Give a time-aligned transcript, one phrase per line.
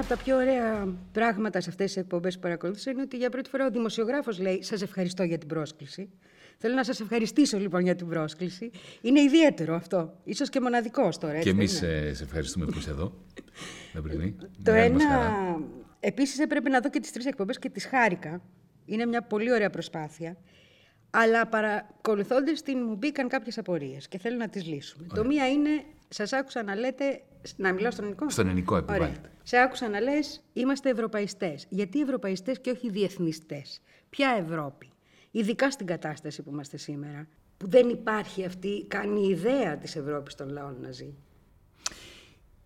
[0.00, 3.30] Ένα από τα πιο ωραία πράγματα σε αυτές τις εκπομπές που παρακολούθησα είναι ότι για
[3.30, 6.10] πρώτη φορά ο δημοσιογράφος λέει: Σας ευχαριστώ για την πρόσκληση.
[6.58, 8.70] Θέλω να σας ευχαριστήσω λοιπόν για την πρόσκληση.
[9.00, 10.14] Είναι ιδιαίτερο αυτό.
[10.34, 11.38] σω και μοναδικό τώρα.
[11.38, 11.76] Και εμείς
[12.12, 13.12] σε ευχαριστούμε που είσαι εδώ.
[14.64, 15.32] Το ένα.
[16.00, 18.42] Επίσης έπρεπε να δω και τις τρεις εκπομπές και τις χάρηκα.
[18.84, 20.36] Είναι μια πολύ ωραία προσπάθεια.
[21.10, 25.06] Αλλά παρακολουθώντας την μου μπήκαν κάποιες απορίες και θέλω να τις λύσουμε.
[25.14, 25.70] Το μία είναι,
[26.12, 27.22] σας άκουσα να λέτε.
[27.56, 29.30] Να μιλάω στον ελληνικό; Στον ελληνικό επιβάλλεται.
[29.42, 31.66] Σε άκουσα να λες, είμαστε ευρωπαϊστές.
[31.68, 34.90] Γιατί ευρωπαϊστές και όχι διεθνιστές; Ποια Ευρώπη;
[35.30, 37.28] Ειδικά στην κατάσταση που είμαστε σήμερα.
[37.56, 41.14] Που δεν υπάρχει αυτή καν η ιδέα της Ευρώπης των λαών να ζει.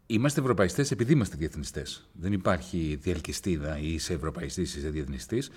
[0.06, 2.09] Είμαστε ευρωπαϊστές επειδή είμαστε διεθνιστές.
[2.12, 5.50] Δεν υπάρχει διαλκυστίδα ή είσαι ευρωπαϊστής ή είσαι διεθνιστής.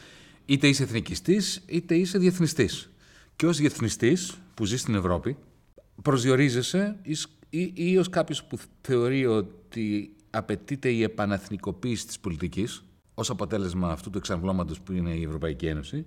[0.46, 2.90] Είτε είσαι εθνικιστής είτε είσαι διεθνιστής.
[3.36, 5.38] Και ως διεθνιστής που ζει στην Ευρώπη,
[6.02, 7.00] προσδιορίζεσαι
[7.50, 14.10] ή, ή ως κάποιος που θεωρεί ότι απαιτείται η επαναθνικοποίηση της πολιτικής ως αποτέλεσμα αυτού
[14.10, 16.06] του εξαμβλώματος που είναι η Ευρωπαϊκή Ένωση,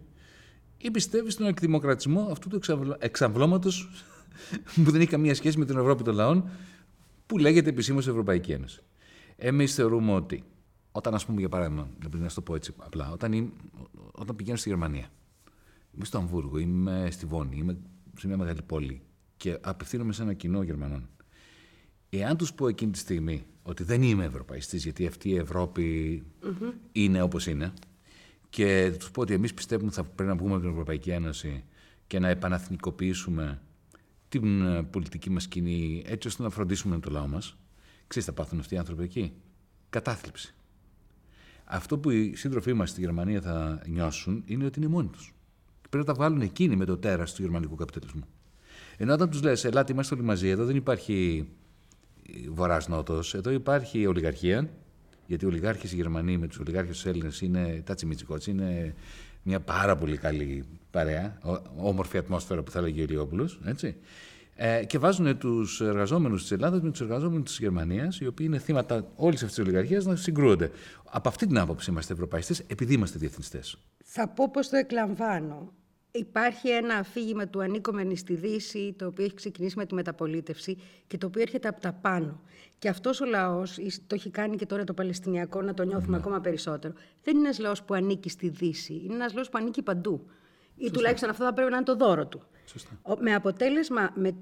[0.76, 2.60] ή πιστεύει στον εκδημοκρατισμό αυτού του
[2.98, 3.88] εξαμβλώματος
[4.84, 6.48] που δεν έχει καμία σχέση με την Ευρώπη των λαών,
[7.26, 8.82] που λέγεται επισήμως Ευρωπαϊκή Ένωση.
[9.36, 10.44] Εμείς θεωρούμε ότι
[10.92, 13.52] όταν, ας πούμε, για παράδειγμα, να το πω έτσι απλά, όταν,
[14.12, 15.08] όταν πηγαίνω στη Γερμανία,
[15.94, 17.78] είμαι στο Αμβούργο, είμαι στη Βόνη, είμαι
[18.18, 19.00] σε μια μεγάλη πόλη
[19.36, 21.08] και απευθύνομαι σε ένα κοινό Γερμανών.
[22.10, 26.22] Εάν τους πω εκείνη τη στιγμή ότι δεν είμαι Ευρωπαϊστής, γιατί αυτή η ευρωπη
[26.92, 27.72] είναι όπως είναι,
[28.50, 31.64] και τους πω ότι εμείς πιστεύουμε ότι θα πρέπει να βγούμε από την Ευρωπαϊκή Ένωση
[32.06, 33.60] και να επαναθνικοποιήσουμε
[34.28, 37.56] την ε, πολιτική μας σκηνή έτσι ώστε να φροντίσουμε το λαό μας.
[38.06, 39.32] Ξέρετε, θα πάθουν αυτοί οι άνθρωποι εκεί.
[39.90, 40.54] Κατάθλιψη.
[41.64, 45.34] Αυτό που οι σύντροφοί μας στη Γερμανία θα νιώσουν είναι ότι είναι μόνοι τους.
[45.80, 48.24] Πρέπει να τα βγάλουν εκείνοι με το τέρας του γερμανικού καπιταλισμού.
[48.96, 51.48] Ενώ όταν τους λες, Ελάτε, είμαστε όλοι μαζί, εδώ δεν υπάρχει
[52.50, 54.68] βορρά-νότο, εδώ υπάρχει ολιγαρχία.
[55.26, 58.94] Γιατί οι ολιγάρχες οι Γερμανοί με τους ολιγάρχες τους Έλληνες είναι τα τσιμιτσικότσι, είναι
[59.42, 61.38] μια πάρα πολύ καλή παρέα,
[61.76, 63.60] όμορφη ατμόσφαιρα που θα έλεγε ο Ηλιόπουλος.
[64.62, 68.58] Ε, και βάζουν τους εργαζόμενους της Ελλάδας με τους εργαζόμενους της Γερμανίας, οι οποίοι είναι
[68.58, 70.70] θύματα όλης αυτής της ολιγαρχίας, να συγκρούονται.
[71.10, 73.60] Από αυτή την άποψη είμαστε ευρωπαϊστές, επειδή είμαστε διεθνιστέ.
[74.04, 75.72] Θα πω πώς το εκλαμβάνω.
[76.12, 81.18] Υπάρχει ένα αφήγημα του ανήκομενη στη Δύση, το οποίο έχει ξεκινήσει με τη μεταπολίτευση και
[81.18, 82.40] το οποίο έρχεται από τα πάνω.
[82.78, 86.16] Και αυτός ο λαός, το έχει κάνει και τώρα το Παλαιστινιακό, να το νιώθουμε ναι.
[86.16, 88.94] ακόμα περισσότερο, δεν είναι ένας λαός που ανήκει στη Δύση.
[89.04, 90.26] Είναι ένας λαός που ανήκει παντού.
[90.76, 92.42] Ή τουλάχιστον αυτό θα πρέπει να είναι το δώρο του.
[92.64, 92.90] Σωστά.
[93.20, 94.34] Με αποτέλεσμα με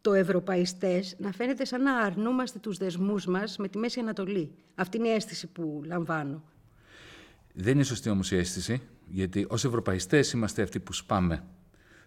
[0.00, 4.54] το ευρωπαϊστές να φαίνεται σαν να αρνούμαστε τους δεσμούς μας με τη Μέση Ανατολή.
[4.74, 6.42] Αυτή είναι η αίσθηση που λαμβάνω.
[7.54, 11.44] Δεν είναι σωστή όμως η αίσθηση, γιατί ως ευρωπαϊστές είμαστε αυτοί που σπάμε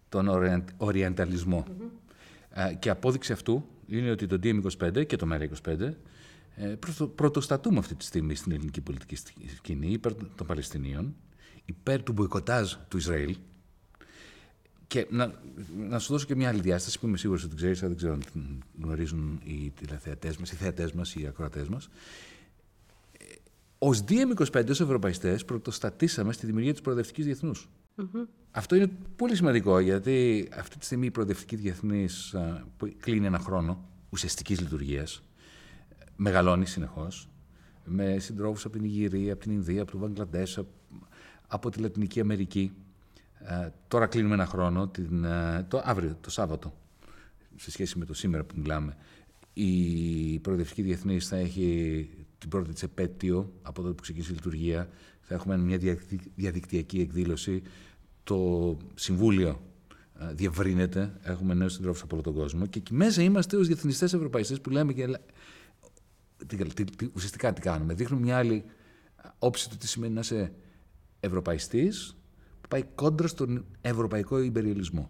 [0.09, 0.27] τον
[0.77, 1.65] οριανταλισμό.
[1.67, 2.73] Mm-hmm.
[2.79, 5.93] Και απόδειξη αυτού είναι ότι το DM25 και το ΜΕΡΑ25
[6.55, 6.75] ε,
[7.15, 9.15] πρωτοστατούμε αυτή τη στιγμή στην ελληνική πολιτική
[9.55, 11.15] σκηνή υπέρ των Παλαιστινίων,
[11.65, 13.35] υπέρ του μποϊκοτάζ του Ισραήλ,
[14.91, 15.33] και να,
[15.77, 18.13] να σου δώσω και μια άλλη διάσταση που είμαι σίγουρος ότι την ξέρει, δεν ξέρω
[18.13, 21.89] αν την γνωρίζουν οι τηλεθεατές μας, οι θεατές μας, οι ακροατές μας.
[23.83, 27.69] Ω DM25 ως Ευρωπαϊστές πρωτοστατήσαμε στη δημιουργία της προοδευτικής διεθνούς.
[27.97, 28.27] Mm-hmm.
[28.51, 32.35] Αυτό είναι πολύ σημαντικό γιατί αυτή τη στιγμή η προοδευτική διεθνής
[32.99, 35.23] κλείνει ένα χρόνο ουσιαστικής λειτουργίας.
[36.15, 37.29] Μεγαλώνει συνεχώς
[37.85, 40.43] με συντρόφους από την Ιγυρία, από την Ινδία, από το Βαγκλαντέ,
[41.47, 42.71] από τη Λατινική Αμερική.
[43.39, 46.73] Ε, τώρα κλείνουμε ένα χρόνο, την, ε, το αύριο, το Σάββατο,
[47.55, 48.97] σε σχέση με το σήμερα που μιλάμε.
[49.53, 52.09] Η Προοδευτική Διεθνής θα έχει
[52.41, 54.89] την πρώτη της επέτειο από τότε που ξεκίνησε η λειτουργία.
[55.21, 55.77] Θα έχουμε μια
[56.35, 57.61] διαδικτυακή εκδήλωση.
[58.23, 59.61] Το Συμβούλιο
[60.19, 61.13] ε, διευρύνεται.
[61.21, 62.65] Έχουμε νέους συντρόφους από όλο τον κόσμο.
[62.65, 65.19] Και εκεί μέσα είμαστε ως διεθνιστές Ευρωπαϊστές που λέμε και.
[67.13, 67.93] ουσιαστικά τι κάνουμε.
[67.93, 68.63] Δείχνουμε μια άλλη
[69.39, 70.53] όψη του τι σημαίνει να είσαι
[71.19, 72.15] ευρωπαϊστής
[72.71, 75.09] πάει κόντρα στον ευρωπαϊκό υπεριαλισμό.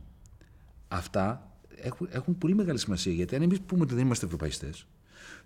[0.88, 4.88] Αυτά έχουν, έχουν πολύ μεγάλη σημασία γιατί αν εμείς πούμε ότι δεν είμαστε ευρωπαϊστές,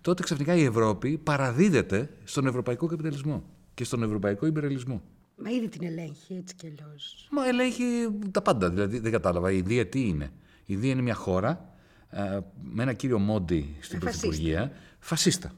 [0.02, 3.44] τότε ξαφνικά η Ευρώπη παραδίδεται στον ευρωπαϊκό καπιταλισμό
[3.74, 5.02] και στον ευρωπαϊκό υπεριαλισμό.
[5.38, 7.28] Μα ήδη την ελέγχει έτσι κι αλλιώς.
[7.32, 7.84] Μα ελέγχει
[8.32, 8.70] τα πάντα.
[8.70, 9.52] Δηλαδή δεν κατάλαβα.
[9.52, 10.32] Η Ινδία τι είναι.
[10.60, 11.76] Η Ινδία είναι μια χώρα
[12.10, 14.72] ε, με ένα κύριο Μόντι στην Πρωθυπουργία.
[15.00, 15.52] Φασίστα.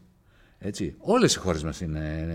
[0.57, 0.95] Έτσι.
[0.97, 2.25] Όλες οι χώρες μας είναι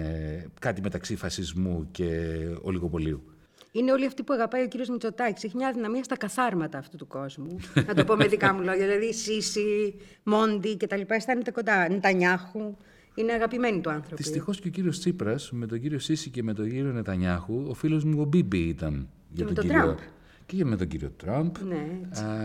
[0.45, 3.32] ε, κάτι μεταξύ φασισμού και ολιγοπολίου
[3.73, 5.45] είναι όλοι αυτοί που αγαπάει ο κύριος Μητσοτάκης.
[5.45, 7.57] Έχει μια αδυναμία στα καθάρματα αυτού του κόσμου.
[7.87, 8.87] να το πω με δικά μου λόγια.
[8.87, 11.01] Δηλαδή, Σίση, Μόντι κτλ.
[11.07, 11.89] Αισθάνεται κοντά.
[11.89, 12.77] Νετανιάχου.
[13.15, 14.23] Είναι αγαπημένοι του άνθρωποι.
[14.23, 17.75] Δυστυχώς και ο κύριος Τσίπρας με τον κύριο Σίση και με τον κύριο Νετανιάχου, ο
[17.75, 19.83] φίλος μου ο Μπίμπι ήταν για τον, τον κύριο.
[19.83, 19.99] Τραμπ.
[20.47, 21.57] και με τον κύριο Τραμπ.
[21.69, 22.01] Ναι,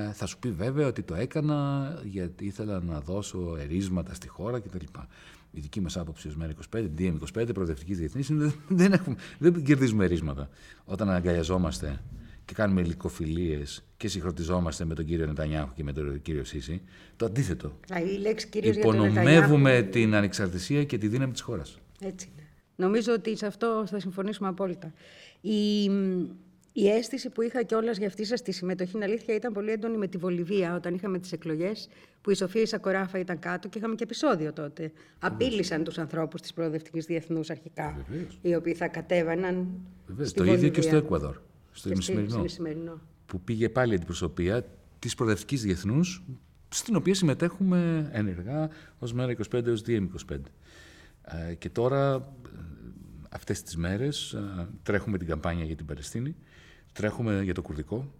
[0.08, 4.60] ε, θα σου πει βέβαια ότι το έκανα γιατί ήθελα να δώσω ερίσματα στη χώρα
[4.60, 4.86] κτλ.
[5.52, 8.30] Η δική μας άποψη ως ΜΕΡΑ25, DM25, προοδευτική διεθνής,
[8.68, 10.50] δεν, έχουμε, δεν κερδίζουμε ερίσματα.
[10.86, 12.02] Όταν αγκαλιαζόμαστε
[12.46, 16.82] και κάνουμε υλικοφιλίες και συγχρονιζόμαστε με τον κύριο Νετανιάχου και με τον κύριο Σίση,
[17.16, 17.80] το αντίθετο.
[18.16, 21.80] Η λέξη Υπονομεύουμε την ανεξαρτησία και τη δύναμη της χώρας.
[22.00, 22.48] Έτσι είναι.
[22.76, 24.94] Νομίζω ότι σε αυτό θα συμφωνήσουμε απόλυτα.
[25.42, 25.90] Η,
[26.80, 29.98] η αίσθηση που είχα κιόλας για αυτή σας τη συμμετοχή, είναι αλήθεια, ήταν πολύ έντονη
[29.98, 31.90] με τη Βολιβία όταν είχαμε τις εκλογές,
[32.22, 34.92] που η Σοφία Ισακοράφα ήταν κάτω και είχαμε και επεισόδιο τότε.
[35.20, 38.06] Απείλησαν τους ανθρώπους της Προοδευτικής Διεθνούς αρχικά,
[38.42, 39.68] οι οποίοι θα κατέβαιναν.
[40.08, 40.34] Βεβαίως.
[40.34, 41.38] Το ίδιο και στο Εκουαδόρ,
[41.72, 43.02] στο ημισημερινό.
[43.26, 44.66] Που πήγε πάλι η αντιπροσωπεία
[45.00, 46.24] της Προοδευτικής Διεθνούς,
[46.70, 48.70] στην οποία συμμετέχουμε ενεργά
[49.00, 50.38] ως μέρα 25 έως DM25.
[51.50, 52.50] Ε, και τώρα, ε,
[53.30, 56.36] αυτές τις μέρες, ε, τρέχουμε την καμπάνια για την Παλαιστίνη,
[56.98, 58.12] τρέχουμε για το κουρδικό.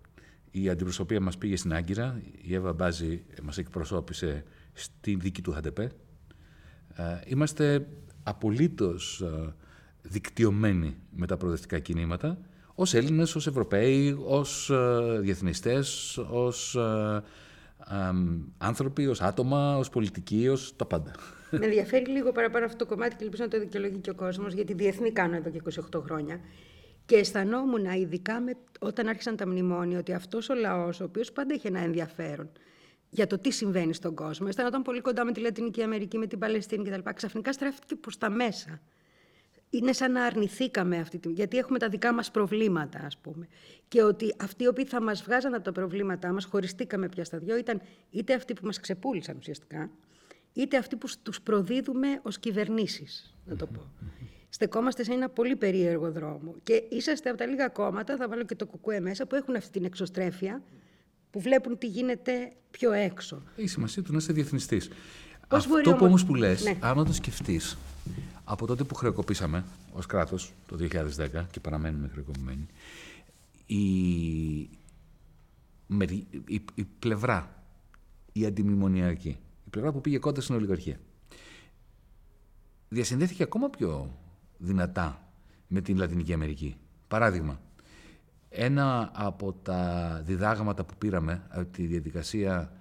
[0.52, 4.44] Η αντιπροσωπεία μας πήγε στην Άγκυρα, η Εύα Μπάζη μας εκπροσώπησε
[4.74, 5.92] στην δίκη του ΧΑΤΕΠΕ.
[7.26, 7.88] Είμαστε
[8.24, 9.24] απολύτως
[10.02, 12.40] δικτυωμένοι με τα προοδευτικά κινήματα,
[12.76, 14.72] ως Έλληνες, ως Ευρωπαίοι, ως
[15.20, 16.78] διεθνιστές, ως
[18.58, 21.12] άνθρωποι, ως άτομα, ως πολιτικοί, ως τα πάντα.
[21.52, 24.54] Με ενδιαφέρει λίγο παραπάνω αυτό το κομμάτι και ελπίζω να το δικαιολογεί και ο κόσμος,
[24.54, 25.62] γιατί διεθνή κάνω εδώ και
[25.94, 26.40] 28 χρόνια.
[27.08, 31.54] Και αισθανόμουν, ειδικά με, όταν άρχισαν τα μνημόνια, ότι αυτός ο λαός, ο οποίος πάντα
[31.54, 32.50] είχε ένα ενδιαφέρον
[33.10, 36.40] για το τι συμβαίνει στον κόσμο, αισθανόταν πολύ κοντά με τη Λατινική Αμερική, με την
[36.40, 37.10] Παλαιστίνη κτλ.
[37.16, 38.82] Ξαφνικά στράφηκε προς τα μέσα.
[39.70, 41.32] Είναι σαν να αρνηθήκαμε αυτή τη.
[41.32, 43.48] γιατί έχουμε τα δικά μας προβλήματα, ας πούμε.
[43.88, 47.38] Και ότι αυτοί οι οποίοι θα μας βγάζαν από τα προβλήματά μας, χωριστήκαμε πια στα
[47.38, 47.82] δυο, ήταν
[48.12, 49.90] είτε αυτοί που μας ξεπούλησαν ουσιαστικά,
[50.54, 53.82] είτε αυτοί που τους προδίδουμε ως κυβερνήσεις, να το πω.
[54.50, 56.56] Στεκόμαστε σε ένα πολύ περίεργο δρόμο.
[56.64, 59.72] Και είσαστε από τα λίγα κόμματα, θα βάλω και το κουκουέ μέσα, που έχουν αυτή
[59.72, 60.64] την εξωστρέφεια,
[61.32, 63.42] που βλέπουν τι γίνεται πιο έξω.
[63.58, 64.90] Έχει σημασία του να είσαι διεθνιστής.
[65.48, 66.78] Αυτό που όμω που λες, ναι.
[66.80, 67.78] αν το σκεφτείς,
[68.44, 69.64] από τότε που χρεοκοπήσαμε
[69.94, 72.66] ως κράτος το 2010 και παραμένουμε χρεοκοπημένοι,
[73.66, 73.80] η,
[76.48, 77.64] η, η πλευρά,
[78.32, 81.00] η αντιμνημονιακή, η πλευρά που πήγε κοντά στην ολιγαρχία.
[82.90, 84.18] Διασυνδέθηκε ακόμα πιο
[84.58, 85.32] δυνατά
[85.68, 86.76] με την Λατινική Αμερική.
[87.08, 87.62] Παράδειγμα,
[88.50, 92.72] ένα από τα διδάγματα που πήραμε από τη διαδικασία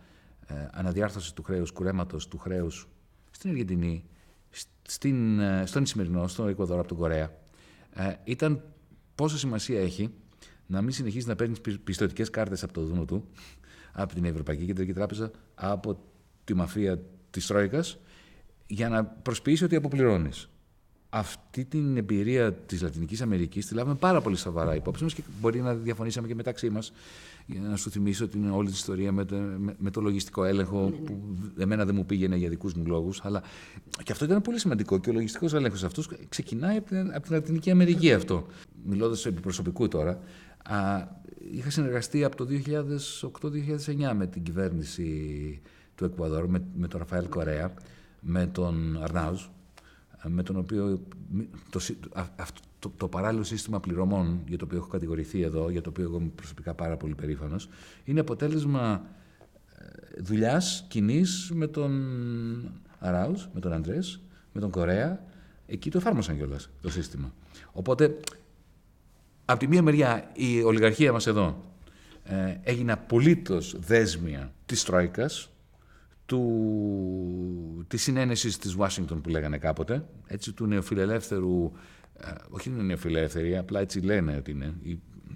[0.46, 2.88] ε, αναδιάρθρωσης του χρέους, κουρέματος του χρέους
[3.30, 4.04] στην Αργεντινή,
[4.82, 7.30] στην, ε, στον Ισημερινό, στο Εκουαδόρο από τον Κορέα,
[7.94, 8.62] ε, ήταν
[9.14, 10.14] πόσο σημασία έχει
[10.66, 13.28] να μην συνεχίσει να παίρνεις πιστοτικές κάρτες από το Δούνο του,
[13.92, 15.98] από την Ευρωπαϊκή Κεντρική Τράπεζα, από
[16.44, 17.98] τη μαφία της Τρόικας
[18.66, 20.48] για να προσποιήσει ότι αποπληρώνεις.
[21.18, 25.60] Αυτή την εμπειρία της Λατινικής Αμερικής τη λάβουμε πάρα πολύ σοβαρά υπόψη μας και μπορεί
[25.60, 26.92] να διαφωνήσαμε και μεταξύ μας.
[27.46, 29.36] Για να σου θυμίσω ότι είναι όλη την ιστορία με το,
[29.78, 30.96] με, το λογιστικό έλεγχο, ναι, ναι.
[30.96, 31.18] που
[31.58, 33.24] εμένα δεν μου πήγαινε για δικούς μου λόγους.
[33.24, 33.42] Αλλά
[34.02, 34.98] και αυτό ήταν πολύ σημαντικό.
[34.98, 38.46] Και ο λογιστικός έλεγχος αυτός ξεκινάει από την, από την Λατινική Αμερική αυτό.
[38.84, 40.20] Μιλώντας επί προσωπικού τώρα,
[40.64, 41.06] α,
[41.52, 42.46] είχα συνεργαστεί από το
[43.40, 45.60] 2008-2009 με την κυβέρνηση
[45.94, 47.74] του Εκουαδόρ με, με τον Ραφαέλ Κορέα,
[48.20, 49.42] με τον Αρνάουζ,
[50.28, 51.00] με τον οποίο
[51.70, 51.80] το,
[52.36, 56.04] αυτό, το, το, παράλληλο σύστημα πληρωμών για το οποίο έχω κατηγορηθεί εδώ, για το οποίο
[56.04, 57.68] εγώ είμαι προσωπικά πάρα πολύ περήφανος,
[58.04, 59.02] είναι αποτέλεσμα
[59.78, 61.92] ε, δουλειάς κοινής με τον
[62.98, 63.98] Αράουζ, με τον Αντρέ,
[64.52, 65.24] με τον Κορέα.
[65.66, 67.32] Εκεί το εφάρμοσαν κιόλας το σύστημα.
[67.72, 68.16] Οπότε,
[69.44, 71.64] από τη μία μεριά, η ολιγαρχία μας εδώ
[72.24, 75.50] ε, έγινε απολύτως δέσμια της Τρόικας,
[76.26, 81.72] του, της συνένεσης της Ουάσιγκτον που λέγανε κάποτε, έτσι, του νεοφιλελεύθερου,
[82.20, 84.74] ε, όχι είναι νεοφιλελεύθερη, απλά έτσι λένε ότι είναι,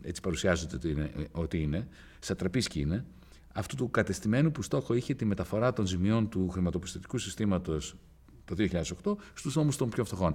[0.02, 3.04] έτσι παρουσιάζεται ότι είναι, ότι είναι σατραπίσκι είναι,
[3.52, 7.94] αυτού του κατεστημένου που στόχο είχε τη μεταφορά των ζημιών του χρηματοπιστωτικού συστήματος
[8.44, 8.54] το
[9.04, 10.35] 2008 στους ώμους των πιο φτωχών.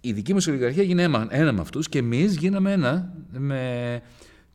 [0.00, 4.02] Η δική μας ολιγαρχία έγινε ένα με αυτούς και εμείς γίναμε ένα με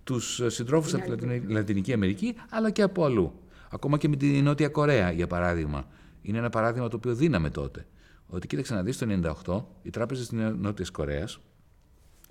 [0.04, 3.34] τους συντρόφους από τη Λατινική Αμερική αλλά και από αλλού.
[3.75, 5.88] Ακόμα και με τη Νότια Κορέα, για παράδειγμα.
[6.22, 7.88] Είναι ένα παράδειγμα το οποίο δίναμε τότε.
[8.27, 9.05] Ότι κοίταξε να δεις το
[9.46, 11.39] 1998 οι τράπεζες της Νότιας Κορέας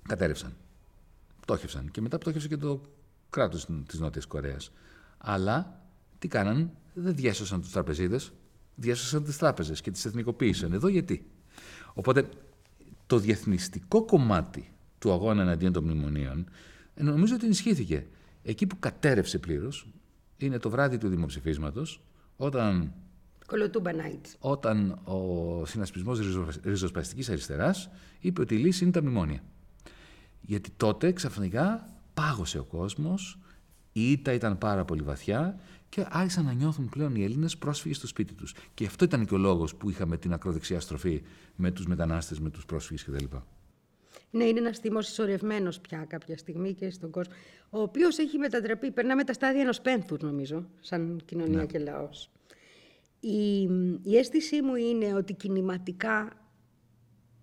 [0.07, 0.55] κατέρευσαν.
[1.39, 1.91] Πτώχευσαν.
[1.91, 2.81] Και μετά πτώχευσε και το
[3.29, 4.71] κράτος της Νότιας Κορέας.
[5.17, 5.81] Αλλά
[6.19, 8.19] τι κάναν, δεν διέσωσαν τους τραπεζίδε,
[8.75, 10.73] διέσωσαν τις τράπεζες και τις εθνικοποίησαν.
[10.73, 11.25] Εδώ γιατί;
[11.93, 12.29] Οπότε
[13.05, 16.49] το διεθνιστικό κομμάτι του αγώνα εναντίον των μνημονίων
[16.95, 18.07] νομίζω ότι ενισχύθηκε.
[18.43, 19.87] Εκεί που κατέρευσε πλήρως
[20.37, 22.01] είναι το βράδυ του δημοψηφίσματος,
[22.37, 22.93] όταν,
[24.39, 26.19] όταν ο συνασπισμός
[26.63, 27.89] ριζοσπαστικής αριστεράς
[28.19, 29.43] είπε ότι η λύση είναι τα μνημόνια.
[30.41, 33.39] Γιατί τότε ξαφνικά πάγωσε ο κόσμος,
[33.91, 38.07] η ήττα ήταν πάρα πολύ βαθιά και άρχισαν να νιώθουν πλέον οι Έλληνες πρόσφυγες στο
[38.07, 38.55] σπίτι τους.
[38.73, 41.21] Και αυτό ήταν και ο λόγος που είχαμε την ακροδεξιά στροφή
[41.55, 43.25] με τους μετανάστες, με τους πρόσφυγες κτλ.
[44.35, 47.33] Ναι, είναι ένας θυμός ισορρευμένος πια κάποια στιγμή και στον κόσμο,
[47.69, 51.65] ο οποίος έχει μετατραπεί, περνάμε τα στάδια ενός πένθους, νομίζω, σαν κοινωνία ναι.
[51.65, 52.29] και λαός.
[53.19, 53.61] Η,
[54.03, 56.33] η αίσθησή μου είναι ότι κινηματικά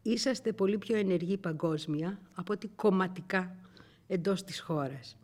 [0.03, 3.57] είσαστε πολύ πιο ενεργοί παγκόσμια από ότι κομματικά
[4.07, 5.17] εντός της χώρας.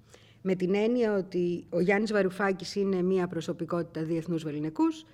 [0.43, 5.05] Με την έννοια ότι ο Γιάννης Βαρουφάκης είναι μια προσωπικότητα διεθνούς βεληνικούς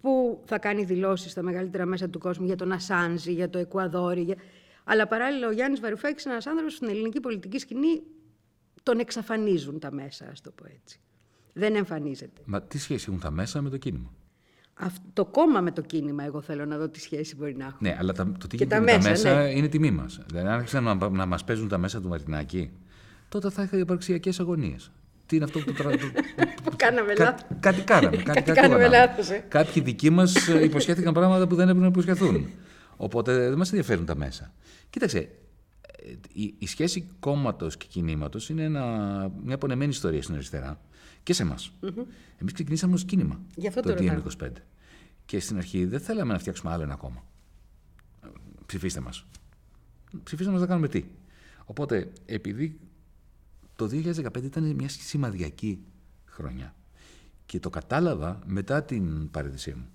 [0.00, 4.22] που θα κάνει δηλώσεις στα μεγαλύτερα μέσα του κόσμου για τον Ασάνζη, για το Εκουαδόρι.
[4.22, 4.36] Για...
[4.90, 8.02] Αλλά παράλληλα ο Γιάννης Βαρουφάκης είναι ένας άνθρωπος στην ελληνική πολιτική σκηνή
[8.82, 11.00] τον εξαφανίζουν τα μέσα, ας το πω έτσι.
[11.52, 12.40] Δεν εμφανίζεται.
[12.44, 14.12] Μα τι σχέση έχουν τα μέσα με το κίνημα;
[15.12, 17.78] το κόμμα με το κίνημα, εγώ θέλω να δω τι σχέση μπορεί να έχουν.
[17.80, 19.50] Ναι, αλλά τα, το τι γίνεται τα μέσα, μέσα ναι.
[19.50, 20.20] είναι τιμή μας.
[20.26, 22.70] Δηλαδή, αν άρχισαν να, να μας παίζουν τα μέσα του Μαρτινάκη,
[23.28, 24.90] τότε θα είχα υπαρξιακές αγωνίες.
[25.26, 25.84] Τι είναι αυτό που το
[26.64, 27.46] Που κάναμε λάθος.
[27.60, 28.16] Κάτι κάναμε.
[28.16, 29.30] Κάτι κάναμε λάθος.
[29.30, 29.44] Ε.
[29.48, 32.48] Κάποιοι δικοί μας ε, υποσχέθηκαν πράγματα που δεν έπρεπε να υποσχεθούν.
[33.02, 34.54] Οπότε δεν μας ενδιαφέρουν τα μέσα.
[34.90, 38.82] Κοίταξε, ε, η, η σχέση κόμματος και κινήματος είναι ένα,
[39.44, 40.80] μια απονεμένη ιστορία στην αριστερά
[41.22, 41.72] και σε εμάς.
[41.82, 42.04] Mm-hmm.
[42.38, 44.48] Εμείς ξεκινήσαμε ως κίνημα Γι αυτό το, το 25
[45.24, 47.24] Και στην αρχή δεν θέλαμε να φτιάξουμε άλλο ένα κόμμα.
[48.66, 49.26] Ψηφίστε μας.
[50.22, 51.04] Ψηφίστε μας να κάνουμε τι.
[51.64, 52.80] Οπότε, επειδή
[53.76, 55.84] το 2015 ήταν μια σημαδιακή
[56.24, 56.74] χρονιά.
[57.46, 59.88] Και το κατάλαβα μετά την παρέτησή μου.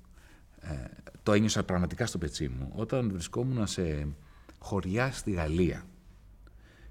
[0.69, 0.87] Ε,
[1.23, 4.07] το ένιωσα πραγματικά στο πετσί μου όταν βρισκόμουν σε
[4.59, 5.85] χωριά στη Γαλλία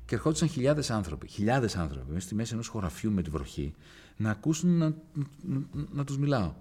[0.04, 3.74] και ερχόντουσαν χιλιάδες άνθρωποι, χιλιάδες άνθρωποι, στη μέση ενός χωραφιού με τη βροχή,
[4.16, 4.94] να ακούσουν να,
[5.42, 5.60] να,
[5.92, 6.54] να τους μιλάω.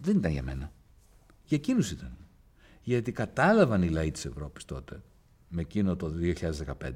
[0.00, 0.72] Δεν ήταν για μένα.
[1.44, 2.16] Για εκείνους ήταν.
[2.82, 5.02] Γιατί κατάλαβαν οι λαοί της Ευρώπης τότε,
[5.48, 6.12] με εκείνο το
[6.80, 6.90] 2015,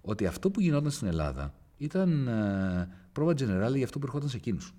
[0.00, 4.36] ότι αυτό που γινόταν στην Ελλάδα ήταν ε, πρόβα generale για αυτό που ερχόταν σε
[4.36, 4.74] εκείνους.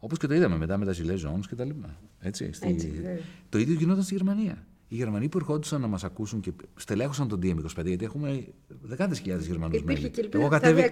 [0.00, 1.96] Όπως και το είδαμε μετά με τα Gilets Jaunes και τα λοιπά.
[2.20, 2.68] Έτσι, στη...
[2.68, 3.02] Έτσι,
[3.48, 4.66] το ίδιο γινόταν στη Γερμανία.
[4.88, 8.44] Οι Γερμανοί που ερχόντουσαν να μας ακούσουν και στελέχωσαν τον DM25, γιατί έχουμε
[8.82, 10.10] δεκάδες χιλιάδες Γερμανούς μέλη.
[10.30, 10.90] Εγώ, κατέβη...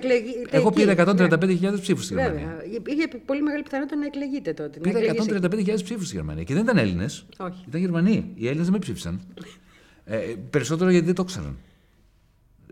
[0.51, 1.79] Εγώ πήρα 135.000 ναι.
[1.79, 2.47] ψήφους στη Γερμανία.
[2.47, 2.83] Βέβαια.
[2.87, 4.81] Είχε πολύ μεγάλη πιθανότητα να εκλεγείτε τότε.
[4.81, 6.43] Πήρα 135.000 ψήφους στη Γερμανία.
[6.43, 7.27] Και δεν ήταν Έλληνες.
[7.67, 8.33] Ήταν Γερμανοί.
[8.35, 9.21] Οι Έλληνες δεν με ψήφισαν.
[10.05, 11.57] ε, περισσότερο γιατί δεν το ξέραν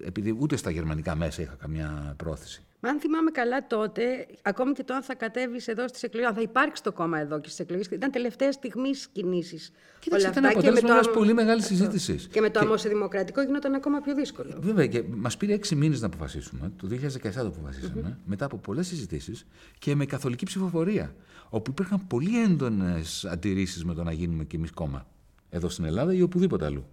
[0.04, 2.65] επειδή ούτε στα γερμανικά μέσα είχα καμιά πρόθεση.
[2.86, 6.34] Μα αν θυμάμαι καλά τότε, ακόμη και το αν θα κατέβεις εδώ στις εκλογές, αν
[6.34, 9.72] θα υπάρξει το κόμμα εδώ και στις εκλογές, ήταν τελευταία στιγμή κινήσεις.
[9.98, 12.26] Κοίταξε, ήταν αποτέλεσμα μιας πολύ μεγάλης συζήτησης.
[12.26, 12.88] Και με το και...
[12.88, 14.56] δημοκρατικό γινόταν ακόμα πιο δύσκολο.
[14.58, 16.72] Βέβαια, και μας πήρε έξι μήνες να αποφασίσουμε.
[16.76, 19.46] Το 2017 το αποφασίσαμε, μετά από πολλές συζητήσεις
[19.78, 21.14] και με καθολική ψηφοφορία.
[21.48, 25.06] Όπου υπήρχαν πολύ έντονες αντιρρήσεις με το να γίνουμε κι εμείς κόμμα.
[25.50, 26.86] Εδώ στην Ελλάδα ή οπουδήποτε αλλού.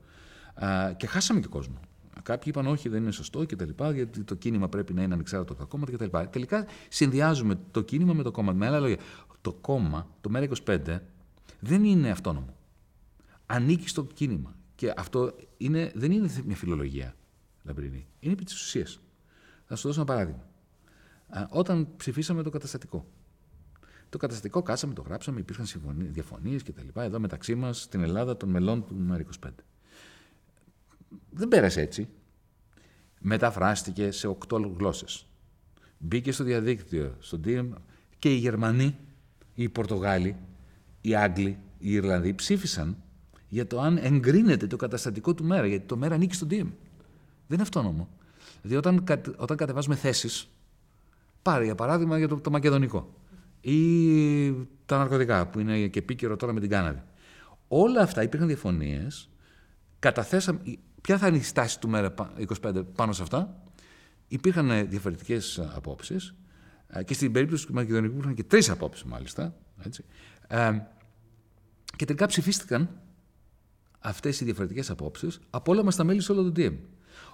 [0.54, 1.80] Α, και χάσαμε και κόσμο.
[2.24, 3.70] Κάποιοι είπαν όχι, δεν είναι σωστό κτλ.
[3.94, 6.18] Γιατί το κίνημα πρέπει να είναι ανεξάρτητο από τα κόμματα κτλ.
[6.30, 8.54] Τελικά συνδυάζουμε το κίνημα με το κόμμα.
[8.54, 8.98] Με άλλα λόγια,
[9.42, 11.00] το κόμμα, το ΜΕΡΑ25,
[11.60, 12.56] δεν είναι αυτόνομο.
[13.46, 14.56] Ανήκει στο κίνημα.
[14.76, 17.16] Και αυτό είναι, δεν είναι μια φιλολογία,
[17.64, 18.08] Λαμπρινή.
[18.20, 19.00] Είναι επί της ουσίας.
[19.66, 20.48] Θα σου δώσω ένα παράδειγμα.
[21.50, 23.06] Όταν ψηφίσαμε το καταστατικό.
[24.10, 25.66] Το καταστατικό κάσαμε, το γράψαμε, υπήρχαν
[25.96, 27.00] διαφωνίες κτλ.
[27.00, 29.50] Εδώ μεταξύ μας στην Ελλάδα των μελών του ΜΕΡΑ25
[31.30, 32.08] δεν πέρασε έτσι.
[33.20, 35.26] Μεταφράστηκε σε οκτώ γλώσσες.
[35.98, 37.70] Μπήκε στο διαδίκτυο, στον DM
[38.20, 38.96] και οι Γερμανοί,
[39.54, 40.36] οι Πορτογάλοι,
[41.02, 42.98] οι Άγγλοι, οι Ιρλανδοί ψήφισαν
[43.48, 46.52] για το αν εγκρίνεται το καταστατικό του μέρα, γιατί το μέρα ανήκει στον DM.
[47.48, 48.10] Δεν είναι αυτόνομο.
[48.62, 49.04] Δηλαδή όταν,
[49.38, 50.48] όταν κατεβάζουμε θέσεις,
[51.42, 53.14] πάρε για παράδειγμα για το, το μακεδονικό
[53.62, 54.52] ή
[54.86, 57.02] τα ναρκωτικά που είναι και επίκαιρο τώρα με την Κάναδη.
[57.68, 59.30] Όλα αυτά υπήρχαν διαφωνίες,
[60.00, 60.60] καταθέσαμε,
[61.04, 63.64] Ποια θα είναι η στάση του ΜΕΡΑ25 πάνω σε αυτά.
[64.28, 66.36] Υπήρχαν ε, διαφορετικές ε, απόψεις
[66.88, 69.56] ε, και στην περίπτωση του Μακεδονικού υπήρχαν και τρεις απόψεις μάλιστα.
[69.86, 70.04] Έτσι.
[71.96, 72.90] και τελικά ψηφίστηκαν
[74.00, 76.74] αυτές οι διαφορετικές απόψεις από όλα μας τα μέλη σε όλο το DM.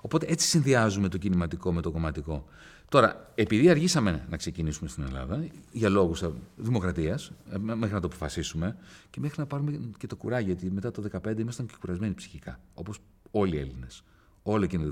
[0.02, 2.46] Οπότε έτσι συνδυάζουμε το κινηματικό με το κομματικό.
[2.90, 6.24] Τώρα, επειδή αργήσαμε να ξεκινήσουμε στην Ελλάδα, για λόγους
[6.56, 8.78] δημοκρατίας, μέχρι να το αποφασίσουμε
[9.10, 12.60] και μέχρι να πάρουμε και το κουράγιο, γιατί μετά το 2015 ήμασταν και κουρασμένοι ψυχικά.
[12.74, 13.00] Όπως
[13.32, 14.04] όλοι οι Έλληνες,
[14.44, 14.92] όλο εκείνο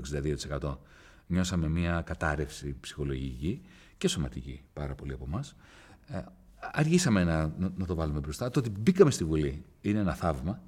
[0.60, 0.76] 62%
[1.28, 3.62] νιώσαμε μια κατάρρευση ψυχολογική
[3.98, 5.56] και σωματική πάρα πολλοί από εμάς.
[6.06, 6.20] Ε,
[6.72, 8.50] αργήσαμε να, να, το βάλουμε μπροστά.
[8.50, 10.62] Το ότι μπήκαμε στη Βουλή είναι ένα θαύμα.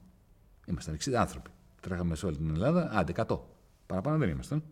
[0.66, 1.50] Ήμασταν 60 άνθρωποι.
[1.80, 2.90] Τρέχαμε σε όλη την Ελλάδα.
[2.92, 3.38] Άντε, 100.
[3.86, 4.62] Παραπάνω δεν ήμασταν.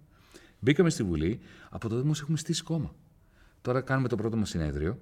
[0.61, 1.41] Μπήκαμε στη Βουλή.
[1.71, 2.95] Από τότε όμως έχουμε στήσει κόμμα.
[3.61, 5.01] Τώρα κάνουμε το πρώτο μας συνέδριο.